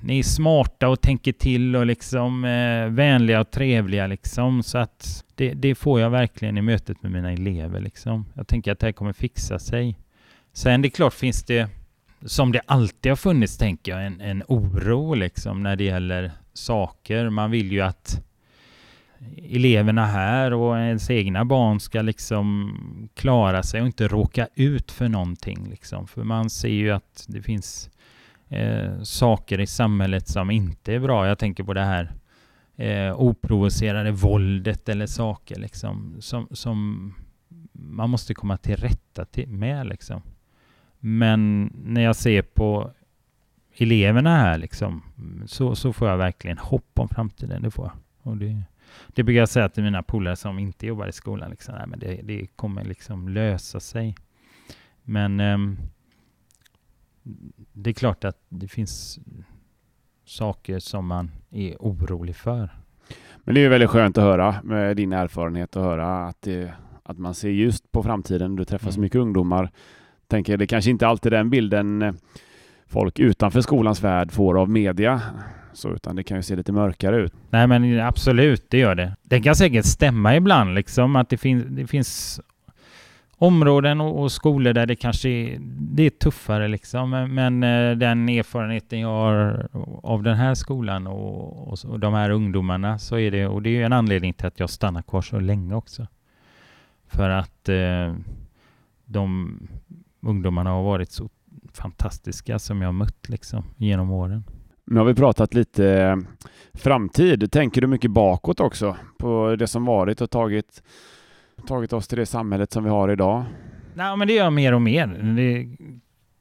ni 0.00 0.18
är 0.18 0.22
smarta 0.22 0.88
och 0.88 1.00
tänker 1.00 1.32
till 1.32 1.76
och 1.76 1.86
liksom 1.86 2.44
eh, 2.44 2.86
vänliga 2.86 3.40
och 3.40 3.50
trevliga 3.50 4.06
liksom 4.06 4.62
så 4.62 4.78
att 4.78 5.24
det, 5.34 5.54
det, 5.54 5.74
får 5.74 6.00
jag 6.00 6.10
verkligen 6.10 6.58
i 6.58 6.62
mötet 6.62 7.02
med 7.02 7.12
mina 7.12 7.32
elever 7.32 7.80
liksom. 7.80 8.26
Jag 8.34 8.46
tänker 8.46 8.72
att 8.72 8.78
det 8.78 8.86
här 8.86 8.92
kommer 8.92 9.12
fixa 9.12 9.58
sig. 9.58 9.96
Sen 10.52 10.82
det 10.82 10.88
är 10.88 10.90
klart 10.90 11.14
finns 11.14 11.44
det, 11.44 11.68
som 12.24 12.52
det 12.52 12.60
alltid 12.66 13.12
har 13.12 13.16
funnits 13.16 13.58
tänker 13.58 13.92
jag, 13.92 14.06
en, 14.06 14.20
en 14.20 14.42
oro 14.48 15.14
liksom 15.14 15.62
när 15.62 15.76
det 15.76 15.84
gäller 15.84 16.30
saker. 16.52 17.30
Man 17.30 17.50
vill 17.50 17.72
ju 17.72 17.80
att 17.80 18.25
eleverna 19.36 20.06
här 20.06 20.52
och 20.52 20.78
ens 20.78 21.10
egna 21.10 21.44
barn 21.44 21.80
ska 21.80 22.02
liksom 22.02 22.76
klara 23.14 23.62
sig 23.62 23.80
och 23.80 23.86
inte 23.86 24.08
råka 24.08 24.48
ut 24.54 24.92
för 24.92 25.08
någonting. 25.08 25.68
Liksom. 25.70 26.06
För 26.06 26.24
man 26.24 26.50
ser 26.50 26.68
ju 26.68 26.90
att 26.90 27.24
det 27.28 27.42
finns 27.42 27.90
eh, 28.48 29.02
saker 29.02 29.60
i 29.60 29.66
samhället 29.66 30.28
som 30.28 30.50
inte 30.50 30.94
är 30.94 31.00
bra. 31.00 31.28
Jag 31.28 31.38
tänker 31.38 31.64
på 31.64 31.74
det 31.74 31.84
här 31.84 32.12
eh, 32.76 33.20
oprovocerade 33.20 34.10
våldet 34.10 34.88
eller 34.88 35.06
saker 35.06 35.58
liksom, 35.58 36.16
som, 36.20 36.48
som 36.50 37.12
man 37.72 38.10
måste 38.10 38.34
komma 38.34 38.56
till 38.56 38.76
rätta 38.76 39.24
till, 39.24 39.48
med. 39.48 39.86
Liksom. 39.86 40.22
Men 40.98 41.72
när 41.84 42.00
jag 42.00 42.16
ser 42.16 42.42
på 42.42 42.90
eleverna 43.76 44.36
här 44.36 44.58
liksom, 44.58 45.02
så, 45.46 45.74
så 45.76 45.92
får 45.92 46.08
jag 46.08 46.16
verkligen 46.16 46.58
hopp 46.58 46.98
om 46.98 47.08
framtiden. 47.08 47.62
Det 47.62 47.70
får 47.70 47.84
jag. 47.84 47.92
Och 48.32 48.36
det, 48.36 48.62
det 49.06 49.22
brukar 49.22 49.40
jag 49.40 49.48
säga 49.48 49.68
till 49.68 49.82
mina 49.82 50.02
polare 50.02 50.36
som 50.36 50.58
inte 50.58 50.86
jobbar 50.86 51.06
i 51.06 51.12
skolan. 51.12 51.50
Liksom, 51.50 51.74
nej, 51.74 51.86
men 51.86 51.98
det, 51.98 52.20
det 52.22 52.46
kommer 52.56 52.84
liksom 52.84 53.28
lösa 53.28 53.80
sig. 53.80 54.14
Men 55.02 55.40
um, 55.40 55.78
det 57.72 57.90
är 57.90 57.94
klart 57.94 58.24
att 58.24 58.38
det 58.48 58.68
finns 58.68 59.18
saker 60.24 60.78
som 60.78 61.06
man 61.06 61.30
är 61.50 61.76
orolig 61.76 62.36
för. 62.36 62.70
Men 63.44 63.54
det 63.54 63.64
är 63.64 63.68
väldigt 63.68 63.90
skönt 63.90 64.18
att 64.18 64.24
höra 64.24 64.56
med 64.62 64.96
din 64.96 65.12
erfarenhet 65.12 65.76
och 65.76 65.82
höra 65.82 66.26
att, 66.26 66.42
det, 66.42 66.72
att 67.02 67.18
man 67.18 67.34
ser 67.34 67.48
just 67.48 67.92
på 67.92 68.02
framtiden. 68.02 68.56
Du 68.56 68.64
träffar 68.64 68.86
mm. 68.86 68.92
så 68.92 69.00
mycket 69.00 69.18
ungdomar. 69.18 69.70
Tänker 70.26 70.56
det 70.56 70.66
kanske 70.66 70.90
inte 70.90 71.06
alltid 71.06 71.32
den 71.32 71.50
bilden 71.50 72.02
eh, 72.02 72.14
folk 72.86 73.18
utanför 73.18 73.60
skolans 73.60 74.02
värld 74.02 74.32
får 74.32 74.60
av 74.60 74.70
media 74.70 75.22
så, 75.72 75.94
utan 75.94 76.16
det 76.16 76.22
kan 76.22 76.36
ju 76.36 76.42
se 76.42 76.56
lite 76.56 76.72
mörkare 76.72 77.16
ut. 77.16 77.32
Nej, 77.50 77.66
men 77.66 78.00
absolut, 78.00 78.70
det 78.70 78.78
gör 78.78 78.94
det. 78.94 79.16
Det 79.22 79.40
kan 79.40 79.56
säkert 79.56 79.84
stämma 79.84 80.36
ibland, 80.36 80.74
liksom 80.74 81.16
att 81.16 81.28
det, 81.28 81.36
fin 81.36 81.76
det 81.76 81.86
finns 81.86 82.40
områden 83.38 84.00
och, 84.00 84.22
och, 84.22 84.32
skolor 84.32 84.72
där 84.72 84.86
det 84.86 84.96
kanske 84.96 85.28
är, 85.28 85.58
det 85.60 86.02
är 86.02 86.10
tuffare 86.10 86.68
liksom. 86.68 87.10
Men, 87.10 87.34
men 87.34 87.62
eh, 87.62 87.96
den 87.96 88.28
erfarenheten 88.28 89.00
jag 89.00 89.08
har 89.08 89.68
av 90.02 90.22
den 90.22 90.36
här 90.36 90.54
skolan 90.54 91.06
och, 91.06 91.68
och, 91.68 91.78
och, 91.84 92.00
de 92.00 92.14
här 92.14 92.30
ungdomarna 92.30 92.98
så 92.98 93.18
är 93.18 93.30
det, 93.30 93.46
och 93.46 93.62
det 93.62 93.70
är 93.70 93.74
ju 93.74 93.82
en 93.82 93.92
anledning 93.92 94.32
till 94.32 94.46
att 94.46 94.60
jag 94.60 94.70
stannar 94.70 95.02
kvar 95.02 95.22
så 95.22 95.40
länge 95.40 95.74
också. 95.74 96.06
För 97.06 97.30
att 97.30 97.68
eh, 97.68 98.14
de 99.04 99.58
ungdomarna 100.20 100.70
har 100.70 100.82
varit 100.82 101.10
så 101.10 101.28
fantastiska 101.72 102.58
som 102.58 102.82
jag 102.82 102.94
mött 102.94 103.28
liksom 103.28 103.64
genom 103.76 104.10
åren. 104.10 104.44
Nu 104.84 104.98
har 104.98 105.06
vi 105.06 105.14
pratat 105.14 105.54
lite 105.54 105.92
eh, 105.92 106.16
framtid. 106.74 107.52
Tänker 107.52 107.80
du 107.80 107.86
mycket 107.86 108.10
bakåt 108.10 108.60
också 108.60 108.96
på 109.18 109.56
det 109.58 109.66
som 109.66 109.84
varit 109.84 110.20
och 110.20 110.30
tagit, 110.30 110.82
tagit 111.66 111.92
oss 111.92 112.08
till 112.08 112.18
det 112.18 112.26
samhället 112.26 112.72
som 112.72 112.84
vi 112.84 112.90
har 112.90 113.08
idag? 113.08 113.44
Nej, 113.94 114.16
men 114.16 114.28
det 114.28 114.34
gör 114.34 114.44
jag 114.44 114.52
mer 114.52 114.74
och 114.74 114.82
mer. 114.82 115.06
Det 115.36 115.76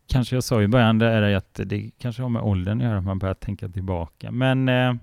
kanske 0.08 0.36
jag 0.36 0.44
sa 0.44 0.62
i 0.62 0.68
början, 0.68 1.00
det 1.00 1.08
är 1.08 1.36
att 1.36 1.60
det 1.66 1.92
kanske 2.00 2.22
har 2.22 2.30
med 2.30 2.42
åldern 2.42 2.78
att 2.78 2.84
göra, 2.84 2.98
att 2.98 3.04
man 3.04 3.20
börjar 3.20 3.34
tänka 3.34 3.70
tillbaka. 3.70 4.32
Men, 4.32 4.70
eh, 4.70 4.94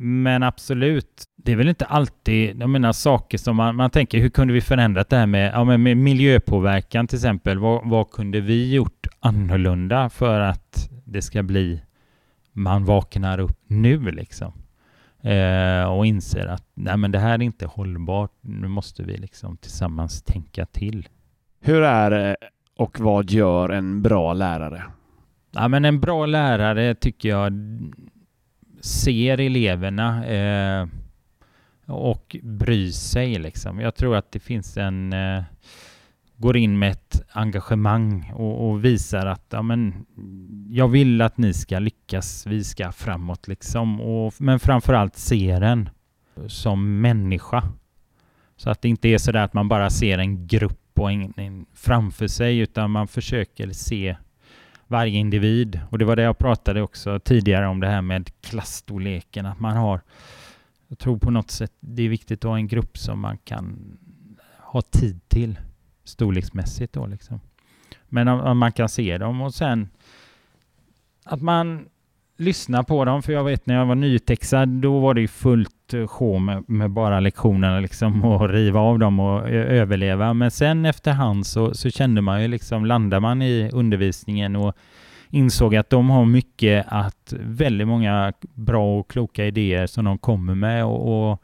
men 0.00 0.42
absolut, 0.42 1.24
det 1.36 1.52
är 1.52 1.56
väl 1.56 1.68
inte 1.68 1.84
alltid, 1.84 2.60
jag 2.60 2.70
menar 2.70 2.92
saker 2.92 3.38
som 3.38 3.56
man, 3.56 3.76
man 3.76 3.90
tänker, 3.90 4.18
hur 4.18 4.28
kunde 4.28 4.54
vi 4.54 4.60
förändrat 4.60 5.08
det 5.08 5.16
här 5.16 5.26
med, 5.26 5.52
ja, 5.54 5.64
med 5.64 5.96
miljöpåverkan 5.96 7.06
till 7.06 7.16
exempel? 7.16 7.58
Vad, 7.58 7.88
vad 7.88 8.10
kunde 8.10 8.40
vi 8.40 8.74
gjort 8.74 9.06
annorlunda 9.20 10.08
för 10.08 10.40
att 10.40 10.90
det 11.04 11.22
ska 11.22 11.42
bli 11.42 11.80
man 12.58 12.84
vaknar 12.84 13.40
upp 13.40 13.58
nu 13.66 14.10
liksom. 14.10 14.52
Eh, 15.20 15.84
och 15.84 16.06
inser 16.06 16.46
att 16.46 16.64
nej 16.74 16.96
men 16.96 17.10
det 17.10 17.18
här 17.18 17.34
är 17.34 17.42
inte 17.42 17.66
hållbart. 17.66 18.32
Nu 18.40 18.68
måste 18.68 19.02
vi 19.02 19.16
liksom 19.16 19.56
tillsammans 19.56 20.22
tänka 20.22 20.66
till. 20.66 21.08
Hur 21.60 21.82
är 21.82 22.10
det 22.10 22.36
och 22.76 23.00
vad 23.00 23.30
gör 23.30 23.68
en 23.68 24.02
bra 24.02 24.32
lärare? 24.32 24.82
Ja 25.50 25.68
men 25.68 25.84
en 25.84 26.00
bra 26.00 26.26
lärare 26.26 26.94
tycker 26.94 27.28
jag 27.28 27.52
ser 28.80 29.40
eleverna 29.40 30.26
eh, 30.26 30.88
och 31.86 32.36
bryr 32.42 32.90
sig 32.90 33.38
liksom. 33.38 33.80
Jag 33.80 33.94
tror 33.94 34.16
att 34.16 34.32
det 34.32 34.40
finns 34.40 34.76
en 34.76 35.12
eh, 35.12 35.42
går 36.38 36.56
in 36.56 36.78
med 36.78 36.90
ett 36.90 37.22
engagemang 37.30 38.32
och, 38.34 38.70
och, 38.70 38.84
visar 38.84 39.26
att 39.26 39.46
ja, 39.50 39.62
men, 39.62 40.06
jag 40.68 40.88
vill 40.88 41.22
att 41.22 41.38
ni 41.38 41.54
ska 41.54 41.78
lyckas, 41.78 42.46
vi 42.46 42.64
ska 42.64 42.92
framåt 42.92 43.48
liksom. 43.48 44.00
Och, 44.00 44.34
men 44.38 44.60
framförallt 44.60 45.16
ser 45.16 45.60
en 45.60 45.88
som 46.46 47.00
människa. 47.00 47.62
Så 48.56 48.70
att 48.70 48.82
det 48.82 48.88
inte 48.88 49.08
är 49.08 49.18
så 49.18 49.32
där 49.32 49.44
att 49.44 49.54
man 49.54 49.68
bara 49.68 49.90
ser 49.90 50.18
en 50.18 50.46
grupp 50.46 50.90
och 50.98 51.12
en, 51.12 51.34
en, 51.36 51.66
framför 51.74 52.26
sig 52.26 52.58
utan 52.58 52.90
man 52.90 53.08
försöker 53.08 53.70
se 53.70 54.16
varje 54.88 55.18
individ. 55.18 55.80
Och 55.90 55.98
det 55.98 56.04
var 56.04 56.16
det 56.16 56.22
jag 56.22 56.38
pratade 56.38 56.82
också 56.82 57.20
tidigare 57.20 57.66
om 57.66 57.80
det 57.80 57.88
här 57.88 58.02
med 58.02 58.30
klassstorleken, 58.40 59.46
att 59.46 59.60
man 59.60 59.76
har 59.76 60.00
jag 60.88 60.98
tror 60.98 61.18
på 61.18 61.30
något 61.30 61.50
sätt 61.50 61.72
det 61.80 62.02
är 62.02 62.08
viktigt 62.08 62.44
att 62.44 62.48
ha 62.48 62.56
en 62.56 62.68
grupp 62.68 62.98
som 62.98 63.20
man 63.20 63.38
kan 63.38 63.98
ha 64.58 64.82
tid 64.82 65.20
till 65.28 65.58
storleksmässigt 66.04 66.92
då 66.92 67.06
liksom. 67.06 67.40
Men 68.08 68.28
om, 68.28 68.40
om 68.40 68.58
man 68.58 68.72
kan 68.72 68.88
se 68.88 69.18
dem 69.18 69.40
och 69.40 69.54
sen 69.54 69.88
att 71.24 71.42
man 71.42 71.88
lyssnar 72.36 72.82
på 72.82 73.04
dem, 73.04 73.22
för 73.22 73.32
jag 73.32 73.44
vet 73.44 73.66
när 73.66 73.74
jag 73.74 73.86
var 73.86 73.94
nytexad, 73.94 74.68
då 74.68 74.98
var 74.98 75.14
det 75.14 75.20
ju 75.20 75.28
fullt 75.90 76.10
sjå 76.10 76.38
med, 76.38 76.64
med, 76.68 76.90
bara 76.90 77.20
lektionerna 77.20 77.80
liksom 77.80 78.24
och 78.24 78.48
riva 78.48 78.80
av 78.80 78.98
dem 78.98 79.20
och 79.20 79.48
överleva. 79.50 80.34
Men 80.34 80.50
sen 80.50 80.84
efterhand 80.84 81.46
så, 81.46 81.74
så 81.74 81.90
kände 81.90 82.20
man 82.20 82.42
ju 82.42 82.48
liksom, 82.48 82.86
landar 82.86 83.20
man 83.20 83.42
i 83.42 83.70
undervisningen 83.72 84.56
och 84.56 84.76
insåg 85.30 85.76
att 85.76 85.90
de 85.90 86.10
har 86.10 86.24
mycket 86.24 86.86
att, 86.88 87.34
väldigt 87.40 87.88
många 87.88 88.32
bra 88.54 88.98
och 88.98 89.10
kloka 89.10 89.46
idéer 89.46 89.86
som 89.86 90.04
de 90.04 90.18
kommer 90.18 90.54
med 90.54 90.84
och, 90.84 91.30
och 91.30 91.42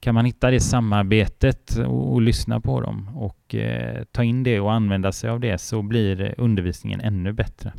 kan 0.00 0.14
man 0.14 0.24
hitta 0.24 0.50
det 0.50 0.60
samarbetet 0.60 1.78
och, 1.78 2.12
och 2.12 2.22
lyssna 2.22 2.60
på 2.60 2.80
dem 2.80 3.16
och 3.16 3.54
eh, 3.54 4.04
ta 4.12 4.24
in 4.24 4.42
det 4.42 4.60
och 4.60 4.72
använda 4.72 5.12
sig 5.12 5.30
av 5.30 5.40
det 5.40 5.58
så 5.58 5.82
blir 5.82 6.34
undervisningen 6.38 7.00
ännu 7.00 7.32
bättre. 7.32 7.72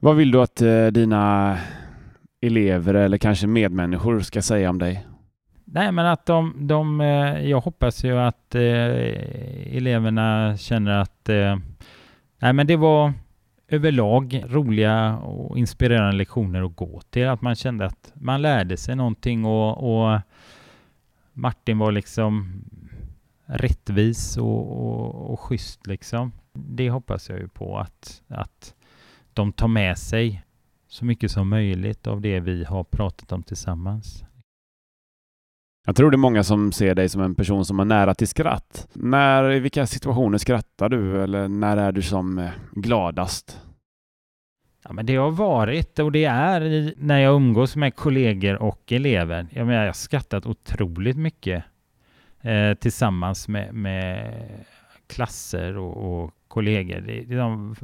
Vad 0.00 0.16
vill 0.16 0.30
du 0.30 0.42
att 0.42 0.62
eh, 0.62 0.86
dina 0.86 1.56
elever 2.46 2.94
eller 2.94 3.18
kanske 3.18 3.46
medmänniskor 3.46 4.20
ska 4.20 4.42
säga 4.42 4.70
om 4.70 4.78
dig? 4.78 5.06
Nej, 5.64 5.92
men 5.92 6.06
att 6.06 6.26
de, 6.26 6.66
de 6.66 7.00
eh, 7.00 7.48
jag 7.50 7.60
hoppas 7.60 8.04
ju 8.04 8.18
att 8.18 8.54
eh, 8.54 9.76
eleverna 9.76 10.56
känner 10.56 10.90
att 10.90 11.28
eh, 11.28 11.56
nej, 12.38 12.52
men 12.52 12.66
det 12.66 12.76
var 12.76 13.12
överlag 13.68 14.44
roliga 14.48 15.16
och 15.16 15.58
inspirerande 15.58 16.16
lektioner 16.16 16.62
att 16.62 16.76
gå 16.76 17.00
till. 17.10 17.28
Att 17.28 17.42
man 17.42 17.54
kände 17.54 17.86
att 17.86 18.12
man 18.14 18.42
lärde 18.42 18.76
sig 18.76 18.96
någonting 18.96 19.44
och, 19.44 20.12
och 20.12 20.20
Martin 21.32 21.78
var 21.78 21.92
liksom 21.92 22.64
rättvis 23.46 24.36
och, 24.36 24.86
och, 24.86 25.32
och 25.32 25.40
schysst 25.40 25.86
liksom. 25.86 26.32
Det 26.52 26.90
hoppas 26.90 27.28
jag 27.28 27.38
ju 27.38 27.48
på 27.48 27.78
att, 27.78 28.22
att 28.28 28.74
de 29.32 29.52
tar 29.52 29.68
med 29.68 29.98
sig 29.98 30.43
så 30.94 31.04
mycket 31.04 31.30
som 31.30 31.48
möjligt 31.48 32.06
av 32.06 32.20
det 32.20 32.40
vi 32.40 32.64
har 32.64 32.84
pratat 32.84 33.32
om 33.32 33.42
tillsammans. 33.42 34.24
Jag 35.86 35.96
tror 35.96 36.10
det 36.10 36.14
är 36.14 36.18
många 36.18 36.44
som 36.44 36.72
ser 36.72 36.94
dig 36.94 37.08
som 37.08 37.22
en 37.22 37.34
person 37.34 37.64
som 37.64 37.78
har 37.78 37.86
nära 37.86 38.14
till 38.14 38.28
skratt. 38.28 38.88
När, 38.92 39.52
I 39.52 39.60
vilka 39.60 39.86
situationer 39.86 40.38
skrattar 40.38 40.88
du 40.88 41.22
eller 41.22 41.48
när 41.48 41.76
är 41.76 41.92
du 41.92 42.02
som 42.02 42.38
eh, 42.38 42.50
gladast? 42.72 43.60
Ja, 44.84 44.92
men 44.92 45.06
det 45.06 45.16
har 45.16 45.30
varit 45.30 45.98
och 45.98 46.12
det 46.12 46.24
är 46.24 46.94
när 46.96 47.18
jag 47.18 47.34
umgås 47.34 47.76
med 47.76 47.96
kollegor 47.96 48.62
och 48.62 48.92
elever. 48.92 49.46
Jag, 49.50 49.66
menar, 49.66 49.80
jag 49.80 49.88
har 49.88 49.92
skrattat 49.92 50.46
otroligt 50.46 51.16
mycket 51.16 51.64
eh, 52.40 52.74
tillsammans 52.74 53.48
med, 53.48 53.74
med 53.74 54.34
klasser 55.06 55.76
och, 55.76 56.22
och 56.22 56.30
kollegor. 56.48 57.00
Det, 57.00 57.20
det, 57.20 57.36
de, 57.36 57.76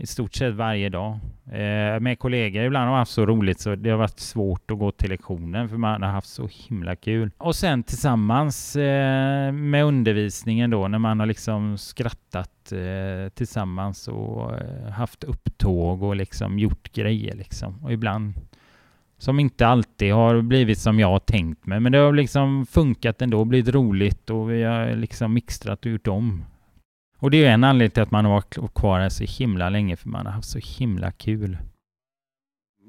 i 0.00 0.06
stort 0.06 0.34
sett 0.34 0.54
varje 0.54 0.88
dag. 0.88 1.18
Eh, 1.52 2.00
med 2.00 2.18
kollegor 2.18 2.64
ibland 2.64 2.84
har 2.84 2.90
man 2.90 2.98
haft 2.98 3.12
så 3.12 3.26
roligt 3.26 3.60
så 3.60 3.74
det 3.76 3.90
har 3.90 3.98
varit 3.98 4.20
svårt 4.20 4.70
att 4.70 4.78
gå 4.78 4.90
till 4.90 5.10
lektionen 5.10 5.68
för 5.68 5.76
man 5.76 6.02
har 6.02 6.10
haft 6.10 6.28
så 6.28 6.48
himla 6.52 6.96
kul. 6.96 7.30
Och 7.38 7.56
sen 7.56 7.82
tillsammans 7.82 8.76
eh, 8.76 9.52
med 9.52 9.84
undervisningen 9.84 10.70
då 10.70 10.88
när 10.88 10.98
man 10.98 11.20
har 11.20 11.26
liksom 11.26 11.78
skrattat 11.78 12.72
eh, 12.72 13.28
tillsammans 13.34 14.08
och 14.08 14.54
eh, 14.54 14.90
haft 14.90 15.24
upptåg 15.24 16.02
och 16.02 16.16
liksom 16.16 16.58
gjort 16.58 16.92
grejer 16.92 17.34
liksom. 17.34 17.84
Och 17.84 17.92
ibland 17.92 18.34
som 19.18 19.40
inte 19.40 19.66
alltid 19.66 20.12
har 20.12 20.42
blivit 20.42 20.78
som 20.78 21.00
jag 21.00 21.08
har 21.08 21.18
tänkt 21.18 21.66
mig. 21.66 21.80
Men 21.80 21.92
det 21.92 21.98
har 21.98 22.12
liksom 22.12 22.66
funkat 22.66 23.22
ändå, 23.22 23.44
blivit 23.44 23.74
roligt 23.74 24.30
och 24.30 24.50
vi 24.50 24.62
har 24.62 24.96
liksom 24.96 25.34
mixtrat 25.34 25.86
och 25.86 25.92
gjort 25.92 26.06
om. 26.06 26.44
Och 27.20 27.30
det 27.30 27.44
är 27.44 27.50
en 27.50 27.64
anledning 27.64 27.90
till 27.90 28.02
att 28.02 28.10
man 28.10 28.24
har 28.24 28.32
varit 28.32 28.74
kvar 28.74 29.00
här 29.00 29.08
så 29.08 29.24
himla 29.24 29.68
länge, 29.68 29.96
för 29.96 30.08
man 30.08 30.26
har 30.26 30.32
haft 30.32 30.48
så 30.48 30.58
himla 30.78 31.10
kul. 31.10 31.58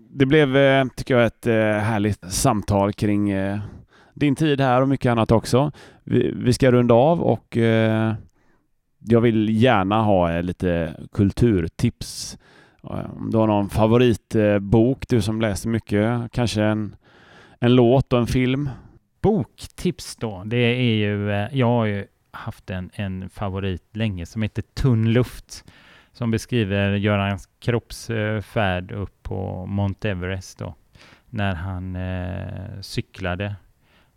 Det 0.10 0.26
blev, 0.26 0.58
eh, 0.58 0.86
tycker 0.96 1.17
jag, 1.17 1.26
ett 1.26 1.48
eh, 1.48 1.54
härligt 1.56 2.34
samtal 2.34 2.94
kring 2.94 3.30
eh, 3.30 3.60
din 4.13 4.36
tid 4.36 4.62
här 4.62 4.82
och 4.82 4.89
mycket 4.89 5.12
annat 5.12 5.32
också. 5.32 5.72
Vi 6.34 6.54
ska 6.54 6.72
runda 6.72 6.94
av 6.94 7.22
och 7.22 7.58
jag 9.00 9.22
vill 9.22 9.62
gärna 9.63 10.02
ha 10.02 10.41
lite 10.41 10.96
kulturtips. 11.12 12.38
Om 12.82 13.30
du 13.32 13.38
har 13.38 13.48
någon 13.48 13.70
favoritbok, 13.70 15.08
du 15.08 15.22
som 15.22 15.41
läser 15.41 15.70
mycket, 15.70 16.32
kanske 16.32 16.63
en, 16.63 16.96
en 17.60 17.76
låt 17.76 18.13
och 18.13 18.20
en 18.20 18.28
film? 18.28 18.70
Boktips 19.22 20.15
då, 20.15 20.44
det 20.46 20.58
är 20.58 20.96
ju, 20.96 21.48
jag 21.52 21.67
har 21.67 21.86
ju 21.86 22.08
haft 22.32 22.70
en, 22.70 22.89
en 22.94 23.30
favorit 23.30 23.96
länge 23.96 24.26
som 24.26 24.41
heter 24.41 24.62
Tunn 24.62 25.13
luft 25.13 25.65
som 26.13 26.32
beskriver 26.32 26.91
Görans 26.96 27.50
kroppsfärd 27.60 28.91
upp 28.91 29.24
på 29.24 29.65
Mount 29.65 30.10
Everest 30.10 30.58
då, 30.58 30.76
när 31.30 31.56
han 31.56 31.96
eh, 31.96 32.82
cyklade 32.82 33.56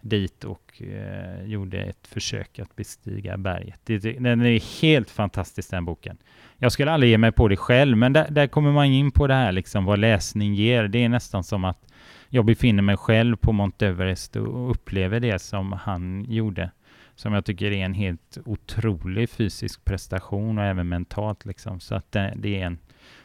dit 0.01 0.45
och 0.45 0.83
eh, 0.83 1.45
gjorde 1.45 1.83
ett 1.83 2.07
försök 2.07 2.59
att 2.59 2.77
bestiga 2.77 3.37
berget. 3.37 3.81
Det, 3.85 3.99
den 3.99 4.41
är 4.41 4.83
helt 4.83 5.11
fantastisk 5.11 5.71
den 5.71 5.85
boken. 5.85 6.17
Jag 6.59 6.73
skulle 6.73 6.93
aldrig 6.93 7.11
ge 7.11 7.19
mig 7.19 7.33
på 7.33 7.49
det 7.49 7.57
själv, 7.57 7.97
men 7.97 8.13
där, 8.13 8.31
där, 8.31 8.47
kommer 8.47 8.73
man 8.73 8.87
in 8.87 9.11
på 9.11 9.27
det 9.27 9.35
här 9.35 9.53
liksom 9.53 9.85
vad 9.85 9.99
läsning 9.99 10.55
ger. 10.55 10.89
Det 10.89 11.05
är 11.05 11.09
nästan 11.09 11.45
som 11.45 11.65
att 11.65 11.87
jag 12.29 12.45
befinner 12.45 12.83
mig 12.83 12.97
själv 12.97 13.37
på 13.37 13.53
Mount 13.53 13.87
Everest 13.87 14.37
och 14.37 14.71
upplever 14.71 15.21
det 15.21 15.39
som 15.39 15.73
han 15.73 16.25
gjorde 16.29 16.71
som 17.17 17.33
jag 17.33 17.45
tycker 17.45 17.73
är 17.73 17.85
en 17.85 17.95
helt 17.95 18.39
otrolig 18.45 19.31
fysisk 19.31 19.85
prestation 19.85 20.59
och 20.59 20.65
även 20.65 20.89
mentalt. 20.89 21.45
Liksom. 21.45 21.81
Så 21.81 21.95
att 21.95 22.13
det, 22.13 22.35
det, 22.37 22.61
är 22.61 22.67
en 22.67 22.79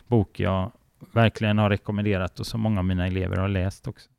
bok 0.08 0.40
jag 0.40 0.72
verkligen 1.12 1.58
har 1.58 1.70
rekommenderat 1.70 2.40
och 2.40 2.48
som 2.48 2.62
många 2.62 2.80
av 2.80 2.86
mina 2.86 3.08
elever 3.08 3.38
har 3.38 3.48
läst 3.48 3.88
också. 3.88 4.10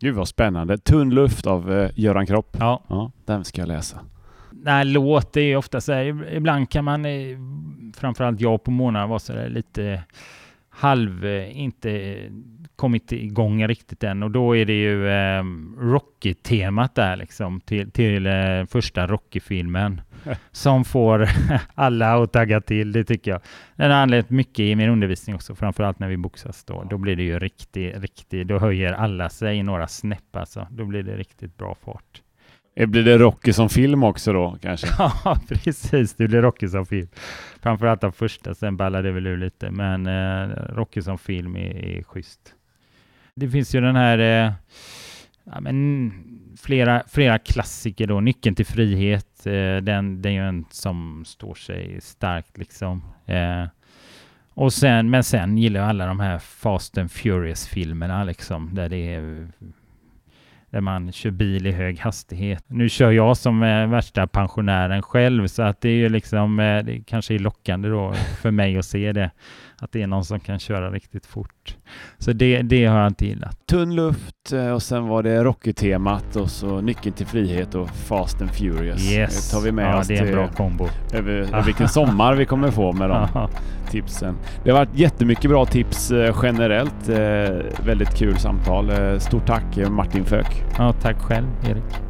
Gud 0.00 0.14
vad 0.14 0.28
spännande. 0.28 0.78
Tunn 0.78 1.10
luft 1.10 1.46
av 1.46 1.70
uh, 1.70 1.90
Göran 1.94 2.26
Kropp. 2.26 2.56
Ja. 2.60 2.82
ja. 2.88 3.12
Den 3.24 3.44
ska 3.44 3.60
jag 3.62 3.68
läsa. 3.68 4.00
Nej, 4.50 4.84
låt 4.84 5.36
är 5.36 5.56
ofta 5.56 5.80
så 5.80 5.92
här, 5.92 6.32
ibland 6.32 6.70
kan 6.70 6.84
man, 6.84 7.04
eh, 7.04 7.38
framförallt 7.96 8.40
jag 8.40 8.64
på 8.64 8.70
morgonen, 8.70 9.08
vara 9.08 9.18
så 9.18 9.32
där 9.32 9.48
lite 9.48 10.02
halv, 10.78 11.26
eh, 11.26 11.58
inte 11.58 12.22
kommit 12.76 13.12
igång 13.12 13.66
riktigt 13.66 14.04
än 14.04 14.22
och 14.22 14.30
då 14.30 14.56
är 14.56 14.64
det 14.64 14.72
ju 14.72 15.08
eh, 15.08 15.44
Rocky-temat 15.78 16.94
där 16.94 17.16
liksom 17.16 17.60
till, 17.60 17.90
till 17.90 18.26
eh, 18.26 18.64
första 18.68 19.06
Rocky-filmen 19.06 20.00
som 20.52 20.84
får 20.84 21.28
alla 21.74 22.22
att 22.22 22.32
tagga 22.32 22.60
till, 22.60 22.92
det 22.92 23.04
tycker 23.04 23.30
jag. 23.30 23.40
Den 23.76 23.90
har 23.90 23.98
anledning 23.98 24.36
mycket 24.36 24.60
i 24.60 24.76
min 24.76 24.88
undervisning 24.88 25.36
också, 25.36 25.54
framförallt 25.54 25.98
när 25.98 26.08
vi 26.08 26.16
boxas 26.16 26.64
då. 26.64 26.84
Då 26.90 26.98
blir 26.98 27.16
det 27.16 27.22
ju 27.22 27.38
riktigt, 27.38 27.96
riktigt, 27.96 28.48
då 28.48 28.58
höjer 28.58 28.92
alla 28.92 29.28
sig 29.28 29.62
några 29.62 29.88
snäpp 29.88 30.36
alltså. 30.36 30.66
Då 30.70 30.84
blir 30.84 31.02
det 31.02 31.16
riktigt 31.16 31.56
bra 31.56 31.76
fart. 31.84 32.22
Eh, 32.78 32.86
blir 32.86 33.04
det 33.04 33.18
Rocky 33.18 33.52
som 33.52 33.68
film 33.68 34.04
också 34.04 34.32
då 34.32 34.58
kanske? 34.62 34.86
ja, 34.98 35.40
precis. 35.48 36.14
Det 36.14 36.28
blir 36.28 36.42
Rocky 36.42 36.68
som 36.68 36.86
film. 36.86 37.08
Framförallt 37.60 38.00
den 38.00 38.12
första, 38.12 38.54
sen 38.54 38.76
ballar 38.76 39.02
det 39.02 39.12
väl 39.12 39.26
ur 39.26 39.36
lite. 39.36 39.70
Men 39.70 40.06
eh, 40.06 40.48
Rocky 40.74 41.02
som 41.02 41.18
film 41.18 41.56
är, 41.56 41.84
är 41.84 42.02
schysst. 42.02 42.54
Det 43.34 43.48
finns 43.48 43.74
ju 43.74 43.80
den 43.80 43.96
här, 43.96 44.18
eh, 44.18 44.52
ja, 45.44 45.60
men 45.60 46.12
flera, 46.60 47.02
flera 47.08 47.38
klassiker 47.38 48.06
då. 48.06 48.20
Nyckeln 48.20 48.54
till 48.54 48.66
frihet, 48.66 49.46
eh, 49.46 49.76
den, 49.76 50.22
den 50.22 50.26
är 50.26 50.30
ju 50.30 50.48
en 50.48 50.64
som 50.70 51.24
står 51.26 51.54
sig 51.54 52.00
starkt 52.00 52.58
liksom. 52.58 53.02
Eh, 53.26 53.66
och 54.50 54.72
sen, 54.72 55.10
men 55.10 55.24
sen 55.24 55.58
gillar 55.58 55.80
jag 55.80 55.88
alla 55.88 56.06
de 56.06 56.20
här 56.20 56.38
Fast 56.38 56.98
and 56.98 57.10
Furious-filmerna 57.10 58.24
liksom, 58.24 58.74
där 58.74 58.88
det 58.88 59.14
är 59.14 59.48
där 60.70 60.80
man 60.80 61.12
kör 61.12 61.30
bil 61.30 61.66
i 61.66 61.72
hög 61.72 61.98
hastighet. 61.98 62.64
Nu 62.66 62.88
kör 62.88 63.10
jag 63.10 63.36
som 63.36 63.62
eh, 63.62 63.86
värsta 63.86 64.26
pensionären 64.26 65.02
själv 65.02 65.46
så 65.46 65.62
att 65.62 65.80
det 65.80 65.88
är 65.88 65.96
ju 65.96 66.08
liksom, 66.08 66.60
eh, 66.60 66.84
det 66.84 67.00
kanske 67.06 67.34
är 67.34 67.38
lockande 67.38 67.88
då 67.88 68.12
för 68.42 68.50
mig 68.50 68.78
att 68.78 68.84
se 68.84 69.12
det 69.12 69.30
att 69.80 69.92
det 69.92 70.02
är 70.02 70.06
någon 70.06 70.24
som 70.24 70.40
kan 70.40 70.58
köra 70.58 70.90
riktigt 70.90 71.26
fort. 71.26 71.76
Så 72.18 72.32
det, 72.32 72.62
det 72.62 72.84
har 72.84 72.98
jag 72.98 73.06
inte 73.06 73.26
gillat. 73.26 73.66
Tunn 73.66 73.94
luft 73.94 74.52
eh, 74.52 74.70
och 74.70 74.82
sen 74.82 75.08
var 75.08 75.22
det 75.22 75.44
Rocky-temat 75.44 76.36
och 76.36 76.50
så 76.50 76.80
Nyckeln 76.80 77.14
till 77.14 77.26
frihet 77.26 77.74
och 77.74 77.90
Fast 77.90 78.40
and 78.40 78.50
Furious. 78.50 79.12
Yes. 79.12 79.50
Det 79.50 79.56
tar 79.56 79.64
vi 79.64 79.72
med 79.72 79.94
ja, 79.94 80.00
oss 80.00 80.08
det 80.08 80.16
är 80.16 80.26
en 80.26 80.32
bra 80.32 80.48
kombo. 80.48 80.88
Över, 81.12 81.62
vilken 81.66 81.88
sommar 81.88 82.34
vi 82.34 82.44
kommer 82.44 82.70
få 82.70 82.92
med 82.92 83.10
de 83.10 83.48
tipsen. 83.90 84.34
Det 84.64 84.70
har 84.70 84.78
varit 84.78 84.98
jättemycket 84.98 85.50
bra 85.50 85.66
tips 85.66 86.10
eh, 86.10 86.36
generellt. 86.42 87.08
Eh, 87.08 87.84
väldigt 87.86 88.14
kul 88.16 88.36
samtal. 88.36 88.90
Stort 89.20 89.46
tack 89.46 89.90
Martin 89.90 90.24
Fök. 90.24 90.64
Ja, 90.78 90.92
tack 90.92 91.16
själv 91.18 91.46
Erik. 91.64 92.07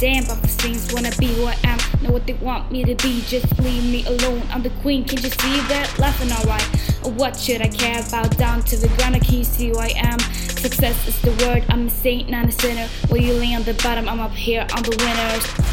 Damn 0.00 0.24
about 0.24 0.40
the 0.40 0.48
things. 0.48 0.92
Wanna 0.94 1.12
be 1.18 1.26
who 1.26 1.44
I 1.44 1.56
am, 1.64 1.78
know 2.02 2.10
what 2.10 2.26
they 2.26 2.32
want 2.32 2.72
me 2.72 2.82
to 2.84 2.94
be. 2.94 3.20
Just 3.20 3.46
leave 3.58 3.84
me 3.84 4.04
alone. 4.06 4.42
I'm 4.50 4.62
the 4.62 4.70
queen, 4.80 5.04
can't 5.04 5.22
you 5.22 5.28
see 5.28 5.60
that? 5.68 5.94
Laughing 5.98 6.32
alright. 6.32 6.66
Oh, 7.04 7.10
what 7.10 7.36
should 7.36 7.60
I 7.60 7.68
care 7.68 8.00
about? 8.00 8.36
Down 8.38 8.62
to 8.62 8.76
the 8.76 8.88
ground, 8.96 9.20
can 9.20 9.44
see 9.44 9.68
who 9.68 9.78
I 9.78 9.92
am? 9.96 10.18
Success 10.18 11.06
is 11.06 11.20
the 11.20 11.32
word. 11.44 11.64
I'm 11.68 11.86
a 11.86 11.90
saint, 11.90 12.30
not 12.30 12.48
a 12.48 12.52
sinner. 12.52 12.88
Where 13.08 13.20
you 13.20 13.34
lay 13.34 13.54
on 13.54 13.62
the 13.64 13.74
bottom, 13.74 14.08
I'm 14.08 14.20
up 14.20 14.32
here 14.32 14.66
on 14.74 14.82
the 14.82 14.96
winners. 14.96 15.69